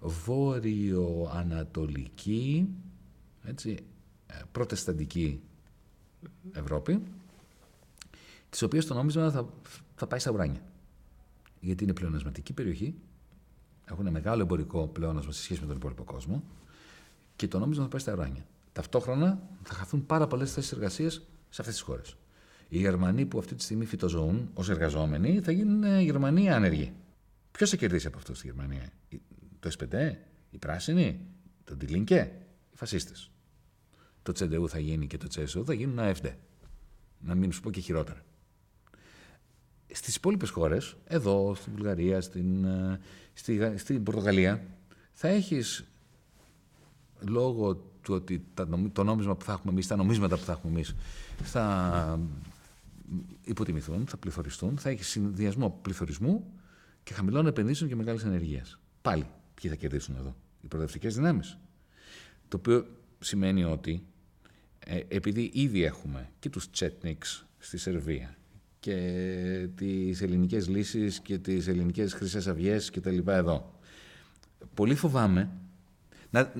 [0.00, 2.68] βόρειο-ανατολική,
[3.44, 3.78] έτσι,
[4.26, 5.40] ε, προτεσταντική
[6.52, 7.02] Ευρώπη,
[8.50, 9.48] της οποίας το νόμισμα θα,
[9.94, 10.62] θα πάει στα ουράνια.
[11.60, 12.94] Γιατί είναι πλεονασματική περιοχή,
[13.84, 16.42] έχουν μεγάλο εμπορικό πλεόνασμα σε σχέση με τον υπόλοιπο κόσμο
[17.36, 18.46] και το νόμισμα θα πάει στα ουράνια.
[18.72, 21.14] Ταυτόχρονα θα χαθούν πάρα πολλές θέσεις εργασίας
[21.50, 22.16] σε αυτές τις χώρες.
[22.68, 26.92] Οι Γερμανοί που αυτή τη στιγμή φυτοζωούν ως εργαζόμενοι θα γίνουν ε, Γερμανοί άνεργοι.
[27.52, 29.20] Ποιος θα κερδίσει από αυτό στη Γερμανία, Η-
[29.60, 30.12] το S5,
[30.50, 31.20] οι πράσινοι,
[31.64, 32.32] το Ντιλίνκε,
[32.72, 33.30] οι φασίστες.
[34.22, 36.32] Το Τσεντεού θα γίνει και το Τσέσο θα γίνουν AFD.
[37.20, 38.22] Να μην σου πω και χειρότερα.
[39.92, 43.00] Στις υπόλοιπες χώρες, εδώ, στην Βουλγαρία, στην, ε,
[43.32, 44.66] στη, Γα- στην Πορτογαλία,
[45.12, 45.84] θα έχεις
[47.20, 50.52] λόγω του ότι τα, νομι- το νόμισμα που θα έχουμε εμείς, τα νομίσματα που θα
[50.52, 50.94] έχουμε εμείς,
[51.42, 52.20] θα
[53.44, 56.52] υποτιμηθούν, θα πληθωριστούν, θα έχεις συνδυασμό πληθωρισμού
[57.02, 58.78] και χαμηλών επενδύσεων και μεγάλης ενεργείας.
[59.02, 59.26] Πάλι,
[59.60, 61.58] ποιοι θα κερδίσουν εδώ, οι προοδευτικές δυνάμεις.
[62.48, 62.86] Το οποίο
[63.18, 64.06] σημαίνει ότι
[64.78, 68.36] ε, επειδή ήδη έχουμε και τους Τσέτνιξ στη Σερβία
[68.80, 73.72] και τις ελληνικές λύσεις και τις ελληνικές χρυσές αυγές και τα λοιπά εδώ.
[74.74, 75.50] Πολύ φοβάμαι
[76.30, 76.52] να...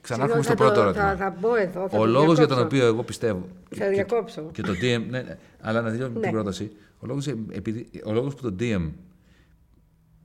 [0.00, 1.04] Ξανάρχομαι στο πρώτο ερώτημα.
[1.04, 1.88] Θα, θα μπω εδώ.
[1.88, 3.48] Θα ο λόγος για τον οποίο εγώ πιστεύω.
[3.70, 4.50] Θα διακόψω.
[4.52, 5.06] Και, το DM.
[5.08, 6.20] Ναι, ναι, αλλά να δηλώσω ναι.
[6.20, 6.70] την πρόταση.
[6.98, 8.90] Ο λόγος, επειδή, ο λόγος που το DM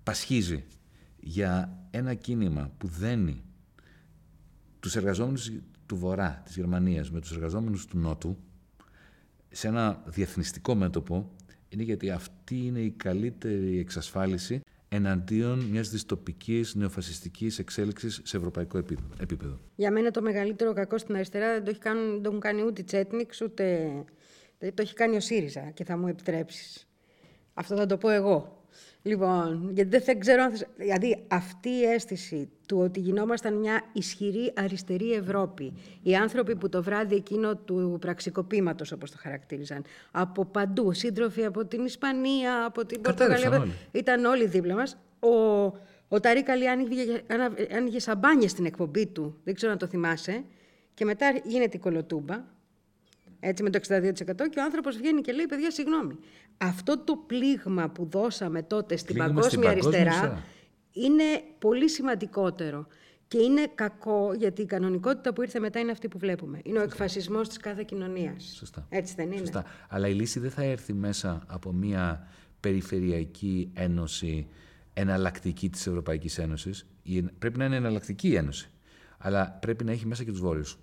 [0.03, 0.63] πασχίζει
[1.19, 3.43] για ένα κίνημα που δένει
[4.79, 5.51] τους εργαζόμενους
[5.85, 8.37] του Βορρά, της Γερμανίας, με τους εργαζόμενους του Νότου,
[9.49, 11.31] σε ένα διεθνιστικό μέτωπο,
[11.69, 18.77] είναι γιατί αυτή είναι η καλύτερη εξασφάλιση εναντίον μιας δυστοπικής νεοφασιστικής εξέλιξης σε ευρωπαϊκό
[19.19, 19.59] επίπεδο.
[19.75, 22.61] Για μένα το μεγαλύτερο κακό στην αριστερά δεν το, έχει κάνει, δεν το έχουν κάνει
[22.63, 23.91] ούτε η Τσέτνιξ, ούτε...
[24.57, 26.87] το έχει κάνει ο ΣΥΡΙΖΑ και θα μου επιτρέψεις.
[27.53, 28.62] Αυτό θα το πω εγώ.
[29.05, 35.13] Λοιπόν, γιατί δεν ξέρω αν Δηλαδή, αυτή η αίσθηση του ότι γινόμασταν μια ισχυρή αριστερή
[35.13, 35.73] Ευρώπη,
[36.03, 41.65] οι άνθρωποι που το βράδυ εκείνο του πραξικοπήματος, όπως το χαρακτήριζαν, από παντού, σύντροφοι από
[41.65, 44.97] την Ισπανία, από την Πορτογαλία, ήταν όλοι δίπλα μας.
[45.19, 45.29] Ο,
[46.07, 46.69] ο Ταρί Καλή
[47.75, 50.43] άνοιγε σαμπάνια στην εκπομπή του, δεν ξέρω να το θυμάσαι,
[50.93, 52.43] και μετά γίνεται η κολοτούμπα,
[53.45, 54.01] έτσι με το 62%
[54.49, 56.17] και ο άνθρωπος βγαίνει και λέει παιδιά συγγνώμη.
[56.57, 60.43] Αυτό το πλήγμα που δώσαμε τότε στην πλήγμα παγκόσμια αριστερά
[60.91, 61.23] είναι
[61.59, 62.87] πολύ σημαντικότερο.
[63.27, 66.59] Και είναι κακό γιατί η κανονικότητα που ήρθε μετά είναι αυτή που βλέπουμε.
[66.63, 68.53] Είναι ο εκφασισμός της κάθε κοινωνίας.
[68.57, 68.85] Σωστά.
[68.89, 69.65] Έτσι δεν είναι; Σωστά.
[69.89, 72.27] Αλλά η λύση δεν θα έρθει μέσα από μια
[72.59, 74.47] περιφερειακή ένωση
[74.93, 76.87] εναλλακτική της Ευρωπαϊκής Ένωσης.
[77.39, 78.69] Πρέπει να είναι εναλλακτική η ένωση.
[79.17, 80.77] Αλλά πρέπει να έχει μέσα και τους βόρειους.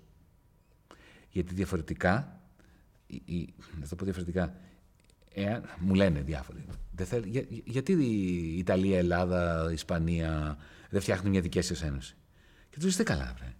[1.29, 2.40] Γιατί διαφορετικά
[3.25, 4.55] η, να το πω διαφορετικά,
[5.33, 10.57] εάν, μου λένε διάφοροι, δεν για, γιατί η Ιταλία, η Ελλάδα, η Ισπανία
[10.89, 12.15] δεν φτιάχνουν μια δική σας ένωση;
[12.69, 13.53] Και τους είστε καλά, βρε.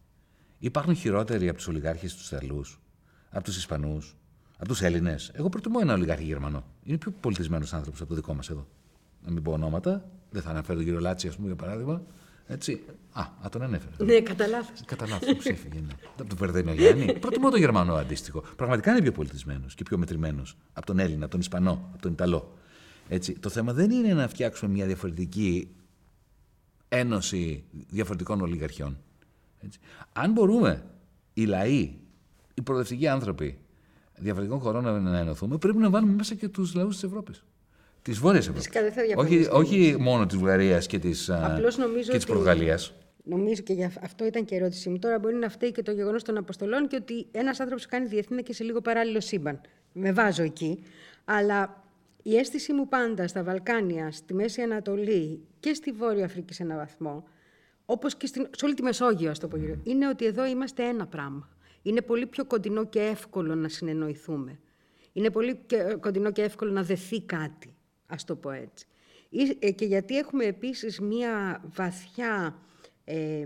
[0.60, 2.80] Υπάρχουν χειρότεροι από τους ολιγάρχες τους Ιταλούς,
[3.30, 4.16] από τους Ισπανούς,
[4.58, 5.32] από τους Έλληνες.
[5.34, 6.64] Εγώ προτιμώ ένα ολιγάρχη Γερμανό.
[6.84, 8.68] Είναι πιο πολιτισμένος άνθρωπος από το δικό μας εδώ.
[9.26, 12.02] Να μην πω ονόματα, δεν θα αναφέρω τον κύριο Λάτσι, ας πούμε, για παράδειγμα.
[12.48, 12.84] Έτσι.
[13.12, 13.92] Α, α τον ανέφερε.
[13.98, 14.82] Ναι, κατά λάθος.
[14.86, 15.80] Κατά λάθος, ξέφυγε.
[15.80, 15.94] Ναι.
[16.18, 17.14] Από τον Περδένιο Γιάννη.
[17.20, 18.44] Προτιμώ τον Γερμανό αντίστοιχο.
[18.56, 22.12] Πραγματικά είναι πιο πολιτισμένος και πιο μετρημένος από τον Έλληνα, από τον Ισπανό, από τον
[22.12, 22.58] Ιταλό.
[23.08, 23.40] Έτσι.
[23.40, 25.68] Το θέμα δεν είναι να φτιάξουμε μια διαφορετική
[26.88, 28.98] ένωση διαφορετικών ολιγαρχιών.
[29.60, 29.80] Έτσι.
[30.14, 30.86] Αν μπορούμε
[31.34, 31.96] οι λαοί,
[32.54, 33.58] οι προοδευτικοί άνθρωποι
[34.16, 37.44] διαφορετικών χωρών να ενωθούμε, πρέπει να βάλουμε μέσα και τους λαούς της Ευρώπης.
[38.02, 38.70] Της Βόρειας Ευρώπης.
[39.16, 41.30] Όχι, όχι μόνο της Βουλγαρίας και της
[42.28, 42.94] Πορτογαλίας.
[43.24, 45.00] Νομίζω και για αυτό ήταν και η ερώτησή μου.
[45.00, 48.44] Τώρα μπορεί να φταίει και το γεγονός των Αποστολών και ότι ένας άνθρωπος κάνει διεθνή
[48.44, 49.62] και σε λίγο παράλληλο σύμπαν.
[49.94, 50.84] Με βάζω εκεί.
[51.26, 51.84] Αλλά
[52.24, 56.78] η αίσθηση μου πάντα στα Βαλκάνια, στη Μέση Ανατολή και στη Βόρεια Αφρική σε έναν
[56.78, 57.24] βαθμό,
[57.86, 61.08] όπως και στην, σε όλη τη Μεσόγειο, ας το πω είναι ότι εδώ είμαστε ένα
[61.08, 61.50] πράγμα.
[61.82, 64.60] Είναι πολύ πιο κοντινό και εύκολο να συνεννοηθούμε.
[65.14, 65.60] Είναι πολύ
[66.00, 67.71] κοντινό και εύκολο να δεθεί κάτι
[68.12, 68.86] ας το πω έτσι.
[69.60, 72.56] Ε, και γιατί έχουμε επίσης μία βαθιά
[73.04, 73.46] ε,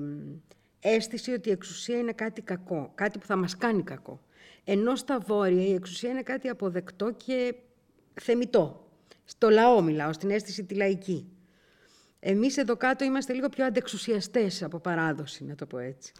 [0.79, 4.19] αίσθηση ότι η εξουσία είναι κάτι κακό, κάτι που θα μας κάνει κακό.
[4.63, 7.55] Ενώ στα βόρεια η εξουσία είναι κάτι αποδεκτό και
[8.13, 8.89] θεμητό.
[9.25, 11.29] Στο λαό μιλάω, στην αίσθηση τη λαϊκή.
[12.19, 16.11] Εμείς εδώ κάτω είμαστε λίγο πιο αντεξουσιαστές από παράδοση, να το πω έτσι.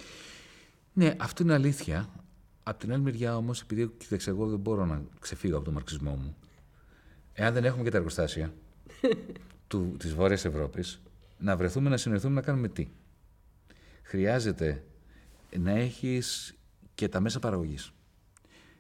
[0.94, 2.10] Ναι, αυτό είναι αλήθεια.
[2.64, 6.12] Απ' την άλλη μεριά όμως, επειδή κοίταξε, εγώ δεν μπορώ να ξεφύγω από τον μαρξισμό
[6.12, 6.36] μου,
[7.36, 8.54] εάν δεν έχουμε και τα εργοστάσια
[9.68, 11.02] του, της Βόρειας Ευρώπης,
[11.38, 12.88] να βρεθούμε να συνοηθούμε να κάνουμε τι.
[14.02, 14.84] Χρειάζεται
[15.58, 16.56] να έχεις
[16.96, 17.92] και τα μέσα παραγωγής.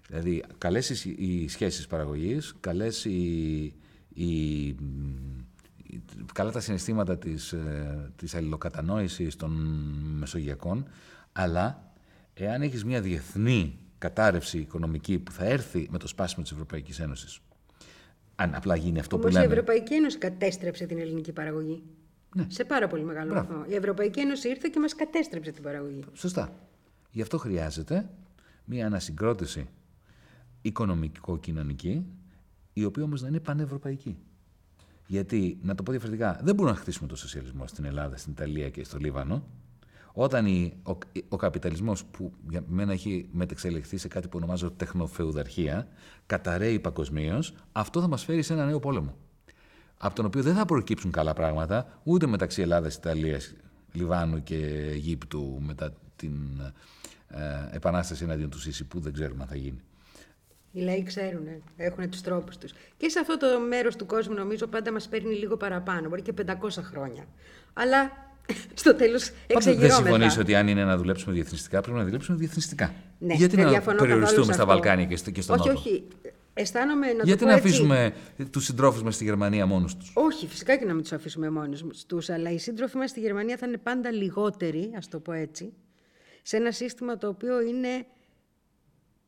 [0.07, 3.73] Δηλαδή, καλές οι σχέσεις παραγωγής, καλές οι,
[4.13, 4.75] οι,
[6.33, 9.51] καλά τα συναισθήματα της, ε, της αλληλοκατανόησης των
[10.17, 10.87] μεσογειακών,
[11.31, 11.93] αλλά
[12.33, 17.39] εάν έχεις μια διεθνή κατάρρευση οικονομική που θα έρθει με το σπάσιμο της Ευρωπαϊκής Ένωσης,
[18.35, 19.45] αν απλά γίνει αυτό Όμως που λέμε.
[19.49, 21.83] η Ευρωπαϊκή Ένωση κατέστρεψε την ελληνική παραγωγή.
[22.35, 22.45] Ναι.
[22.47, 23.63] Σε πάρα πολύ μεγάλο βαθμό.
[23.67, 26.03] Η Ευρωπαϊκή Ένωση ήρθε και μας κατέστρεψε την παραγωγή.
[26.13, 26.53] Σωστά.
[27.11, 28.09] Γι' αυτό χρειάζεται
[28.65, 29.67] μια ανασυγκρότηση
[30.61, 32.05] οικονομικό-κοινωνική,
[32.73, 34.17] η οποία όμως να είναι πανευρωπαϊκή.
[35.07, 38.69] Γιατί, να το πω διαφορετικά, δεν μπορούμε να χτίσουμε το σοσιαλισμό στην Ελλάδα, στην Ιταλία
[38.69, 39.43] και στο Λίβανο,
[40.17, 40.97] όταν η, ο,
[41.29, 45.87] ο καπιταλισμός που για μένα έχει μετεξελιχθεί σε κάτι που ονομάζω τεχνοφεουδαρχία,
[46.25, 49.15] καταραίει παγκοσμίως, αυτό θα μας φέρει σε ένα νέο πόλεμο.
[49.97, 53.53] Από τον οποίο δεν θα προκύψουν καλά πράγματα ούτε μεταξύ Ελλάδας, Ιταλίας,
[53.91, 54.55] Λιβάνου και
[54.91, 56.33] Αιγύπτου μετά την
[57.27, 59.81] ε, επανάσταση εναντίον του Σίση που δεν ξέρουμε αν θα γίνει.
[60.71, 61.47] Οι λαοί ξέρουν,
[61.77, 62.73] έχουν τους τρόπους τους.
[62.97, 66.09] Και σε αυτό το μέρος του κόσμου, νομίζω, πάντα μας παίρνει λίγο παραπάνω.
[66.09, 66.53] Μπορεί και 500
[66.83, 67.25] χρόνια.
[67.73, 68.11] Αλλά
[68.73, 69.95] στο τέλος εξεγειρώμεθα.
[69.95, 72.93] Δεν συμφωνείς ότι αν είναι να δουλέψουμε διεθνιστικά, πρέπει να δουλέψουμε διεθνιστικά.
[73.19, 76.03] Ναι, Γιατί να περιοριστούμε στα Βαλκάνια και, και στον όχι, Νότο; Όχι, όχι.
[76.57, 78.13] Αισθάνομαι να Γιατί το να αφήσουμε
[78.51, 82.05] τους συντρόφους μας στη Γερμανία μόνους τους; Όχι, φυσικά και να μην τους αφήσουμε μόνους
[82.05, 82.29] τους.
[82.29, 85.73] Αλλά οι σύντροφοι μας στη Γερμανία θα είναι πάντα λιγότεροι, ας το πω έτσι.
[86.41, 88.05] σε ένα σύστημα το οποίο είναι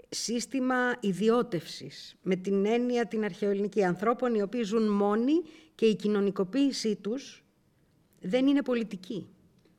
[0.10, 5.34] σύστημα ιδιώτευσης, με την έννοια την αρχαιοελληνική ανθρώπων οι οποίοι ζουν μόνοι
[5.76, 7.47] και η κοινωνικοποίησή τους
[8.22, 9.28] δεν είναι πολιτική.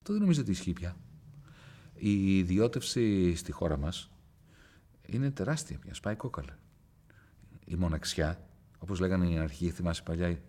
[0.02, 0.96] Το δεν νομίζω ότι ισχύει πια.
[1.94, 4.10] Η ιδιώτευση στη χώρα μας
[5.06, 6.58] είναι τεράστια πια, σπάει κόκαλα.
[7.64, 10.40] Η μοναξιά, όπως λέγανε οι αρχηγοί, θυμάσαι παλιά,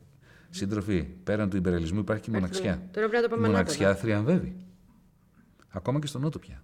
[0.49, 2.89] σύντροφοι, πέραν του υπερελισμού υπάρχει και η μοναξιά.
[2.91, 4.55] Τώρα πρέπει να το η μοναξιά θριαμβεύει.
[5.67, 6.63] Ακόμα και στον Νότο πια.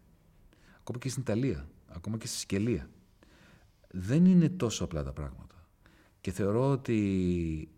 [0.80, 1.70] Ακόμα και στην Ιταλία.
[1.88, 2.90] Ακόμα και στη Σικελία.
[3.92, 5.68] Δεν είναι τόσο απλά τα πράγματα.
[6.22, 7.70] Και θεωρώ ότι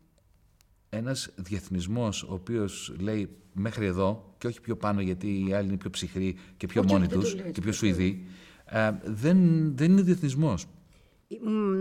[0.89, 5.77] ένας διεθνισμός ο οποίος λέει μέχρι εδώ και όχι πιο πάνω γιατί οι άλλοι είναι
[5.77, 8.25] πιο ψυχροί και πιο μόνοι τους και πιο σουηδοί,
[8.65, 9.37] ε, δεν,
[9.77, 10.67] δεν είναι διεθνισμός.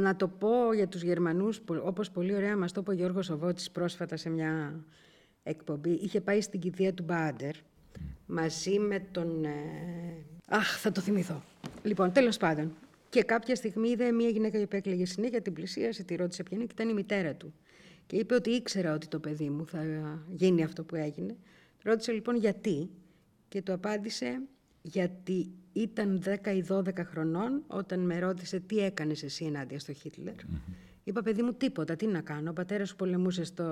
[0.03, 3.71] Να το πω για τους Γερμανούς, όπως πολύ ωραία μας το είπε ο Γιώργος Οβότης
[3.71, 4.85] πρόσφατα σε μια
[5.43, 5.91] εκπομπή.
[5.91, 7.55] Είχε πάει στην κηδεία του Μπάντερ
[8.27, 9.45] μαζί με τον...
[9.45, 9.51] Ε...
[10.49, 11.43] Αχ, θα το θυμηθώ.
[11.83, 12.73] Λοιπόν, τέλος πάντων.
[13.09, 16.67] Και κάποια στιγμή είδε μια γυναίκα που έκλαιγε συνέχεια, την πλησίασε, τη ρώτησε ποια είναι
[16.67, 17.55] και ήταν η μητέρα του.
[18.07, 19.83] Και είπε ότι ήξερα ότι το παιδί μου θα
[20.31, 21.37] γίνει αυτό που έγινε.
[21.83, 22.91] Ρώτησε λοιπόν γιατί
[23.49, 24.41] και του απάντησε
[24.83, 30.35] γιατί ήταν 10 ή 12 χρονών όταν με ρώτησε τι έκανες εσύ ενάντια στο Χίτλερ.
[31.05, 32.51] Είπα παιδί μου τίποτα, τι να κάνω.
[32.51, 33.65] Ο πατέρας σου πολεμούσε στο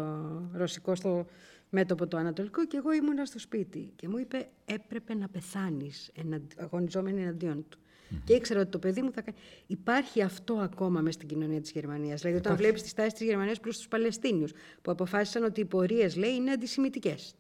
[0.53, 1.27] ρωσικό, στο
[1.75, 3.93] μέτωπο το ανατολικό και εγώ ήμουνα στο σπίτι.
[3.97, 6.13] Και μου είπε έπρεπε να πεθάνεις
[6.57, 7.79] αγωνιζόμενη εναντίον του.
[8.25, 9.37] Και ήξερα ότι το παιδί μου θα κάνει.
[9.67, 12.21] Υπάρχει αυτό ακόμα μες στην κοινωνία της Γερμανίας.
[12.21, 14.53] Δηλαδή, όταν βλέπεις τις τάσεις της Γερμανίας προς τους Παλαιστίνιους,
[14.83, 17.35] που αποφάσισαν ότι οι πορείες, λέει, είναι αντισημιτικές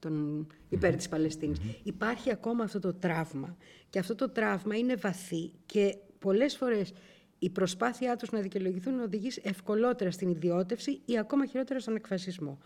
[0.68, 1.58] υπέρ της Παλαιστίνης.
[1.82, 3.56] Υπάρχει ακόμα αυτό το τραύμα.
[3.90, 6.92] Και αυτό το τραύμα είναι βαθύ και πολλές φορές
[7.38, 12.58] η προσπάθειά τους να δικαιολογηθούν οδηγείς ευκολότερα στην ιδιώτευση ή ακόμα χειρότερα στον εκφασισμό.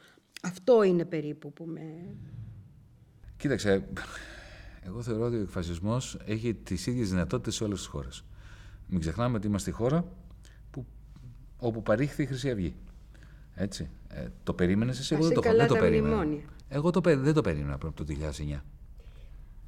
[0.42, 1.80] Αυτό είναι περίπου που με.
[3.36, 3.88] Κοίταξε,
[4.86, 8.24] εγώ θεωρώ ότι ο εκφασισμός έχει τις ίδιες δυνατότητες σε όλες τις χώρες.
[8.86, 10.04] Μην ξεχνάμε ότι είμαστε η χώρα
[10.70, 10.86] που,
[11.58, 12.74] όπου παρήχθη η Χρυσή Αυγή.
[13.54, 13.90] Έτσι.
[14.08, 16.26] Ε, το περίμενες εσύ, εγώ δεν το, δεν το περίμενα.
[16.68, 18.14] Εγώ το, δεν το περίμενα από το 2009.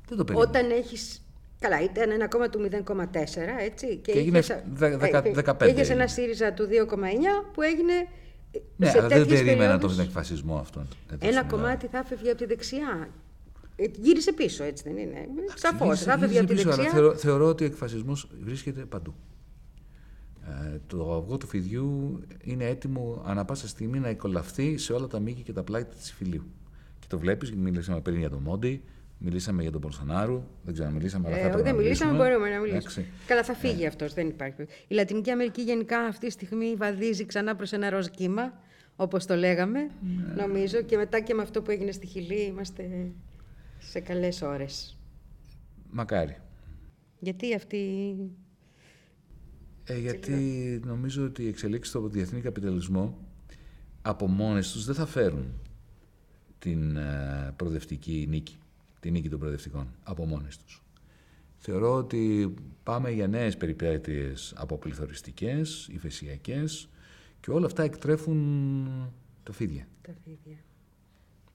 [0.08, 0.48] Δεν το περίμενα.
[0.48, 1.18] Όταν έχει.
[1.58, 3.04] Καλά, ήταν ένα κόμμα του 0,4,
[3.60, 3.96] έτσι.
[3.96, 4.42] Και, και έγινε
[5.44, 5.68] 15.
[5.68, 6.96] Είχες ένα ΣΥΡΙΖΑ του 2,9
[7.52, 8.08] που έγινε.
[8.76, 10.88] Ναι, αλλά δεν περίμενα τον εκφασισμό αυτόν.
[11.18, 13.08] Ένα κομμάτι θα έφευγε από τη δεξιά
[13.80, 15.28] ε, γύρισε πίσω, έτσι δεν είναι.
[15.54, 16.00] Σαφώς.
[16.00, 16.72] Θα από τη δεξιά.
[16.72, 19.14] Αλλά θεωρώ, θεωρώ ότι ο εκφασισμός βρίσκεται παντού.
[20.46, 25.20] Ε, το αυγό του φιδιού είναι έτοιμο ανά πάσα στιγμή να εκολαφθεί σε όλα τα
[25.20, 26.44] μήκη και τα πλάτη της φυλίου.
[26.98, 28.82] Και το βλέπεις, μιλήσαμε πριν για τον Μόντι,
[29.22, 33.06] μιλήσαμε για τον Πολσονάρου, δεν ξέρω, μιλήσαμε, αλλά ε, Δεν μιλήσαμε, μπορούμε να μιλήσουμε.
[33.26, 33.86] Καλά, θα φύγει ε.
[33.86, 34.62] αυτός, δεν υπάρχει.
[34.62, 38.52] Η Λατινική Αμερική γενικά αυτή τη στιγμή βαδίζει ξανά προς ένα ροζ κύμα,
[38.96, 40.42] όπως το λέγαμε, ναι.
[40.42, 43.12] νομίζω, και μετά και με αυτό που έγινε στη Χιλή είμαστε
[43.78, 44.98] σε καλές ώρες.
[45.90, 46.36] Μακάρι.
[47.18, 48.14] Γιατί αυτή...
[49.84, 50.34] Ε, γιατί
[50.84, 53.18] νομίζω ότι οι εξελίξεις στο διεθνή καπιταλισμό
[54.02, 55.52] από μόνες τους δεν θα φέρουν
[56.58, 58.58] την ε, προοδευτική νίκη,
[59.00, 60.82] την νίκη των προοδευτικών, από μόνες τους.
[61.58, 66.88] Θεωρώ ότι πάμε για νέες περιπέτειες αποπληθωριστικές, υφεσιακές
[67.40, 69.88] και όλα αυτά εκτρέφουν το φίδια.
[70.02, 70.58] Τα φίδια.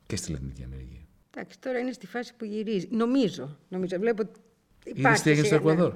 [0.06, 1.08] Και στη Λατινική Αμερική.
[1.36, 2.88] Εντάξει, τώρα είναι στη φάση που γυρίζει.
[2.92, 3.58] Νομίζω.
[3.70, 4.00] νομίζω.
[4.00, 4.24] Βλέπω
[4.86, 5.94] Είδες τι έγινε στο Εκουαδόρ;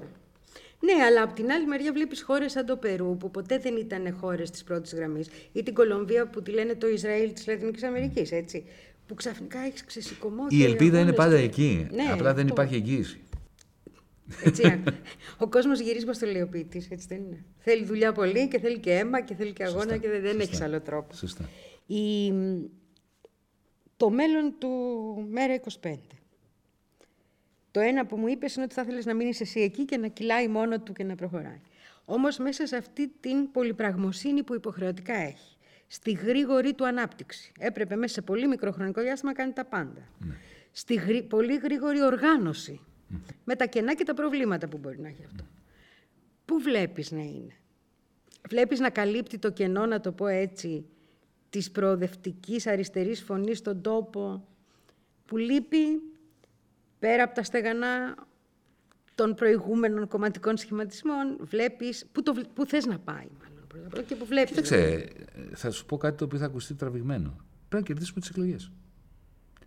[0.80, 4.14] Ναι, αλλά από την άλλη μεριά βλέπεις χώρες σαν το Περού, που ποτέ δεν ήταν
[4.20, 8.32] χώρες της πρώτης γραμμής, ή την Κολομβία που τη λένε το Ισραήλ της Λατινικής Αμερικής,
[8.32, 8.66] έτσι.
[9.10, 10.46] Που ξαφνικά έχεις ξεσηκωμό.
[10.50, 11.88] Η ελπίδα είναι πάντα εκεί.
[11.92, 13.22] Ναι, Απλά δεν υπάρχει εγγύηση.
[14.44, 14.84] Έτσι,
[15.44, 17.46] ο κόσμος γυρίζει προς το λεωπίτη, έτσι δεν είναι.
[17.58, 19.98] Θέλει δουλειά πολύ και θέλει και αίμα και θέλει και αγώνα Σωστά.
[19.98, 21.16] και δεν, δεν έχεις άλλο τρόπο.
[21.16, 21.50] Σωστά.
[21.86, 22.34] Η,
[23.98, 24.70] το μέλλον του
[25.30, 25.94] Μέρα 25.
[27.72, 30.08] Το ένα που μου είπες είναι ότι θα ήθελες να μείνεις εσύ εκεί και να
[30.08, 31.62] κυλάει μόνο του και να προχωράει.
[32.06, 35.58] Όμως μέσα σε αυτή την πολυπραγμοσύνη που υποχρεωτικά έχει,
[35.92, 40.02] στη γρήγορη του ανάπτυξη, έπρεπε μέσα σε πολύ μικρό χρονικό διάστημα να κάνει τα πάντα.
[40.20, 40.36] Ναι.
[40.72, 42.82] Στη πολύ γρήγορη οργάνωση,
[43.44, 45.44] με τα κενά και τα προβλήματα που μπορεί να έχει αυτό.
[46.46, 47.54] Πού βλέπεις να είναι;
[48.50, 50.86] Βλέπεις να καλύπτει το κενό, να το πω έτσι,
[51.50, 54.48] της προοδευτικής αριστερής φωνής στον τόπο
[55.26, 56.02] που λείπει
[57.00, 58.16] πέρα από τα στεγανά
[59.16, 63.28] των προηγούμενων κομματικών σχηματισμών βλέπεις πού, το, πού θες να πάει
[63.76, 64.50] μάλλον και που βλέπεις.
[64.50, 65.08] Κοίταξε,
[65.54, 67.36] θα σου πω κάτι το οποίο θα ακουστεί τραβηγμένο.
[67.68, 68.72] Πρέπει να κερδίσουμε τις εκλογές.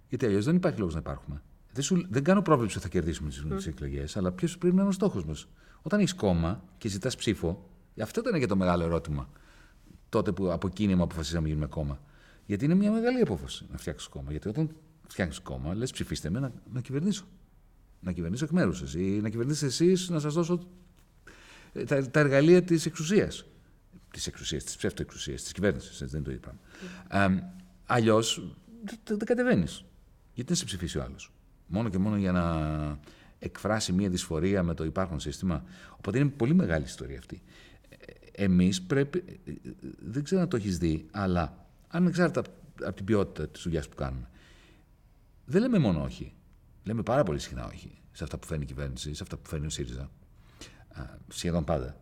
[0.09, 1.43] Γιατί αλλιώς δεν υπάρχει λόγος να υπάρχουμε.
[1.73, 3.67] Δεν, σου, δεν κάνω πρόβλεψη ότι θα κερδίσουμε τις mm.
[3.67, 5.49] εκλογές, αλλά ποιος πρέπει να είναι ο στόχος μας.
[5.83, 7.69] Όταν έχεις κόμμα και ζητάς ψήφο,
[8.01, 9.29] αυτό ήταν και το μεγάλο ερώτημα
[10.09, 12.01] τότε που από κίνημα αποφασίσαμε να γίνουμε κόμμα.
[12.47, 14.31] Γιατί είναι μια μεγάλη απόφαση να φτιάξεις κόμμα.
[14.31, 14.71] Γιατί όταν
[15.09, 17.25] φτιάχνεις κόμμα, λες ψηφίστε με να, να κυβερνήσω.
[18.01, 20.69] Να κυβερνήσω εκ μέρους σας ή να κυβερνήσετε εσείς να σας δώσω
[21.73, 23.45] ε, τα, τα εργαλεία της εξουσίας.
[24.13, 25.99] Τη εξουσία, τη ψεύτο-εξουσία, τη κυβέρνησης.
[25.99, 27.37] Δεν είναι το ίδιο πράγμα.
[27.37, 27.53] Ε,
[27.87, 28.57] Αλλιώς
[29.05, 29.85] δεν κατεβαίνεις.
[30.35, 31.33] Γιατί δεν σε ψηφίσει ο άλλος.
[31.67, 32.99] Μόνο και μόνο για να
[33.39, 35.65] εκφράσει μία δυσφορία με το υπάρχον σύστημα.
[35.97, 37.43] Οπότε είναι πολύ μεγάλη ιστορία αυτή.
[37.89, 39.41] Ε, Εμείς πρέπει.
[39.99, 41.43] Δεν ξέρω αν το έχεις δει, αλλά
[41.89, 42.51] αν ανεξάρτητα
[42.83, 44.29] από την ποιότητα της δουλειάς που κάνουμε,
[45.45, 46.35] δεν λέμε μόνο όχι.
[46.85, 49.67] Λέμε πάρα πολύ συχνά όχι σε αυτά που φέρνει η κυβέρνηση, σε αυτά που φέρνει
[49.67, 50.11] ο ΣΥΡΙΖΑ.
[51.29, 51.97] Σχεδόν πάντα.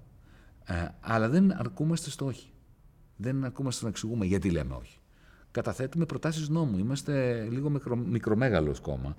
[1.01, 2.53] Αλλά δεν αρκούμαστε στο όχι.
[3.17, 4.99] Δεν αρκούμαστε να εξηγούμε γιατί λέμε όχι.
[5.51, 6.79] Καταθέτουμε προτάσεις νόμου.
[6.79, 9.17] Είμαστε λίγο μικρο, μικρομέγαλος κόμμα.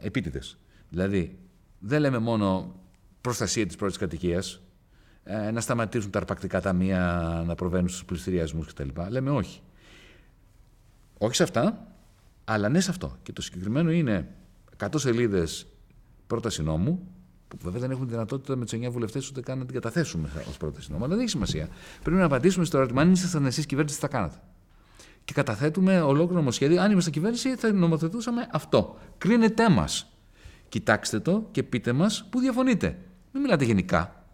[0.00, 0.58] Επίτηδες.
[0.88, 1.38] Δηλαδή,
[1.78, 2.74] δεν λέμε μόνο
[3.20, 4.62] προστασία της πρώτης κατοικίας,
[5.24, 8.88] ε, να σταματήσουν τα αρπακτικά ταμεία να προβαίνουν στους πληστηριασμούς κτλ.
[9.08, 9.60] Λέμε όχι.
[11.18, 11.86] Όχι σε αυτά,
[12.44, 13.16] αλλά ναι σε αυτό.
[13.22, 14.28] Και το συγκεκριμένο είναι
[14.78, 15.66] 100 σελίδες
[16.26, 17.08] πρόταση νόμου,
[17.48, 20.56] που βέβαια δεν έχουν δυνατότητα με τους 9 βουλευτές ούτε καν να την καταθέσουμε ως
[20.56, 21.04] πρόταση νόμου.
[21.04, 21.68] Αλλά δεν έχει σημασία.
[22.02, 24.36] Πρέπει να απαντήσουμε στο ερώτημα αν ήσασταν εσείς κυβέρνηση, τι θα κάνατε;
[25.24, 26.80] Και καταθέτουμε ολόκληρο νομοσχέδιο.
[26.82, 28.98] Αν ήμασταν κυβέρνηση, θα νομοθετούσαμε αυτό.
[29.18, 30.10] Κρίνετέ μας.
[30.68, 32.98] Κοιτάξτε το και πείτε μας που διαφωνείτε.
[33.32, 34.24] Μην μιλάτε γενικά.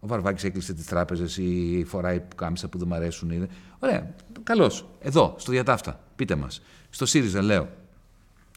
[0.00, 3.48] Ο Βαρβάκης έκλεισε τις τράπεζες ή φοράει κάμισα που δεν μου αρέσουν.
[3.78, 4.14] Ωραία.
[4.42, 4.88] Καλώς.
[5.00, 6.00] Εδώ, στο διατάφτα.
[6.16, 6.62] Πείτε μας.
[6.90, 7.68] Στο ΣΥΡΙΖΑ λέω.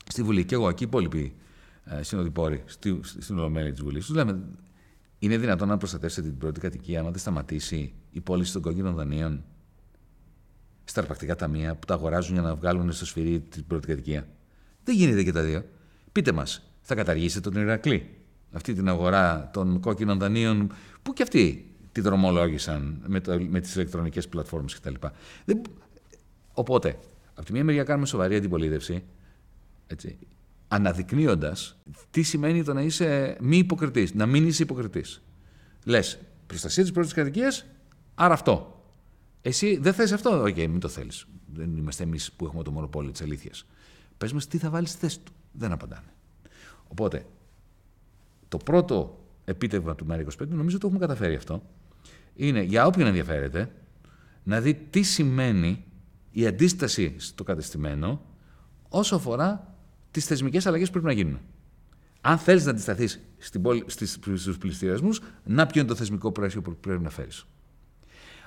[0.08, 1.43] Στη Βουλή και εγώ εκεί οι υπόλοιποι ε,
[2.02, 4.06] συνοδοιπόροι στη, στην Ολομέλεια της Βουλής.
[4.06, 4.44] Τους λέμε,
[5.20, 9.44] είναι δυνατόν να προστατεύσετε την πρώτη κατοικία αν δεν σταματήσει η πώληση των κόκκινων δανείων
[10.84, 14.28] στα αρπακτικά ταμεία που τα αγοράζουν για να βγάλουν στο σφυρί την πρώτη κατοικία;
[14.84, 15.66] Δεν γίνεται και τα δύο.
[16.12, 18.10] Πείτε μας, θα καταργήσετε τον Ηρακλή.
[18.52, 20.72] Αυτή την αγορά των κόκκινων δανείων
[21.02, 24.94] που και αυτοί τη δρομολόγησαν με, το, με τις ηλεκτρονικές πλατφόρμες κτλ.
[26.54, 27.00] Οπότε,
[27.34, 29.04] από τη μία μεριά κάνουμε σοβαρή αντιπολίτευση,
[29.88, 30.18] έτσι,
[30.74, 31.78] αναδεικνύοντας
[32.12, 35.22] τι σημαίνει το να είσαι μη υποκριτής, να μην είσαι υποκριτής.
[35.86, 37.66] Λες, προστασία της πρώτης κατοικίας,
[38.16, 38.84] άρα αυτό.
[39.42, 41.26] Εσύ δεν θες αυτό, οκ, okay, μην το θέλεις.
[41.54, 43.66] Δεν είμαστε εμείς που έχουμε το μονοπόλιο της αλήθειας.
[44.18, 45.32] Πες μας τι θα βάλεις στη θέση του.
[45.52, 46.14] Δεν απαντάνε.
[46.88, 47.26] Οπότε,
[48.48, 51.64] το πρώτο επίτευγμα του ΜΕΡΑ25, νομίζω το έχουμε καταφέρει αυτό,
[52.36, 53.72] είναι για όποιον ενδιαφέρεται
[54.44, 55.86] να δει τι σημαίνει
[56.32, 58.22] η αντίσταση στο κατεστημένο
[58.90, 59.73] όσο αφορά
[60.14, 61.40] τις θεσμικές αλλαγές που πρέπει να γίνουν.
[62.22, 63.20] Αν θέλεις να αντισταθείς
[64.36, 65.10] στους πληστηριασμού,
[65.44, 67.46] να ποιο είναι το θεσμικό πλαίσιο που πρέπει να φέρεις.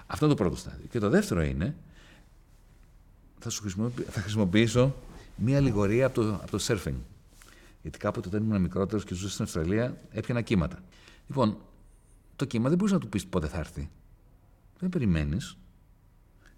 [0.07, 0.87] Αυτό είναι το πρώτο στάδιο.
[0.91, 1.77] Και το δεύτερο είναι,
[3.39, 4.95] θα, σου θα χρησιμοποιήσω
[5.37, 6.95] μία αλληγορία από το, από το surfing.
[7.83, 10.83] Γιατί κάποτε όταν ήμουν μικρότερος και ζούσα στην Αυστραλία, έπιανα κύματα.
[11.27, 11.59] Λοιπόν,
[12.37, 13.91] το κύμα δεν μπορείς να του πεις πότε θα έρθει.
[14.79, 15.57] Δεν περιμένεις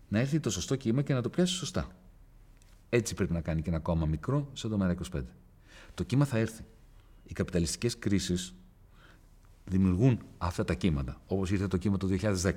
[0.08, 1.88] να έρθει το σωστό κύμα και να το πιάσεις σωστά.
[2.88, 5.22] Έτσι πρέπει να κάνει και ένα κόμμα μικρό σαν το ΜΕΡΑ25.
[5.94, 6.62] Το κύμα θα έρθει.
[7.24, 8.54] Οι καπιταλιστικές κρίσεις
[9.64, 12.52] δημιουργούν αυτά τα κύματα, όπως ήρθε το κύμα του 2010,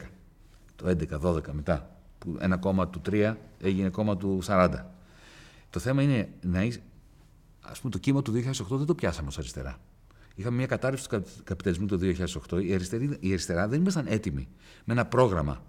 [0.75, 4.85] το 11-12 μετά, που ένα κόμμα του 3 έγινε κόμμα του 40.
[5.69, 6.81] Το θέμα είναι να είσαι...
[7.61, 9.79] Ας πούμε το κύμα του 2008 δεν το πιάσαμε ως αριστερά.
[10.35, 11.99] Είχαμε μια κατάρρευση του καπιταλισμού το
[12.49, 12.63] 2008.
[12.63, 14.47] Η, αριστερή, η αριστερά δεν ήμασταν έτοιμοι
[14.85, 15.63] με ένα πρόγραμμα.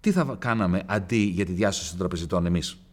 [0.00, 2.83] Τι θα κάναμε αντί για τη διάσωση των τραπεζιτών εμείς;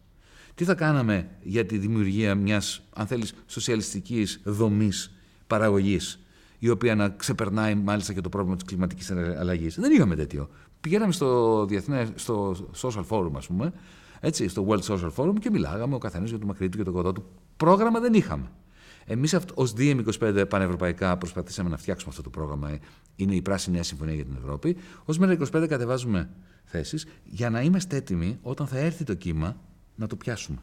[0.56, 5.12] Τι θα κάναμε για τη δημιουργία μιας, αν θέλεις, σοσιαλιστικής δομής
[5.47, 6.20] παραγωγής,
[6.60, 10.49] η οποία να ξεπερνάει μάλιστα και το πρόβλημα της κλιματικής αλλαγής; Δεν είχαμε τέτοιο.
[10.82, 13.74] Πηγαίναμε στο, διεθνές, στο social forum, ας πούμε,
[14.20, 16.91] έτσι, στο World Social Forum και μιλάγαμε ο καθένας για το μακρύ του και το
[16.91, 17.26] κοντό του.
[17.58, 18.52] Πρόγραμμα δεν είχαμε.
[19.06, 22.78] Εμείς ως DM25 πανευρωπαϊκά προσπαθήσαμε να φτιάξουμε αυτό το πρόγραμμα.
[23.16, 24.78] Είναι η Πράσινη Νέα Συμφωνία για την Ευρώπη.
[25.06, 26.30] Ω ΜΕΡΑ25 κατεβάζουμε
[26.64, 29.58] θέσεις για να είμαστε έτοιμοι όταν θα έρθει το κύμα
[29.96, 30.58] να το πιάσουμε.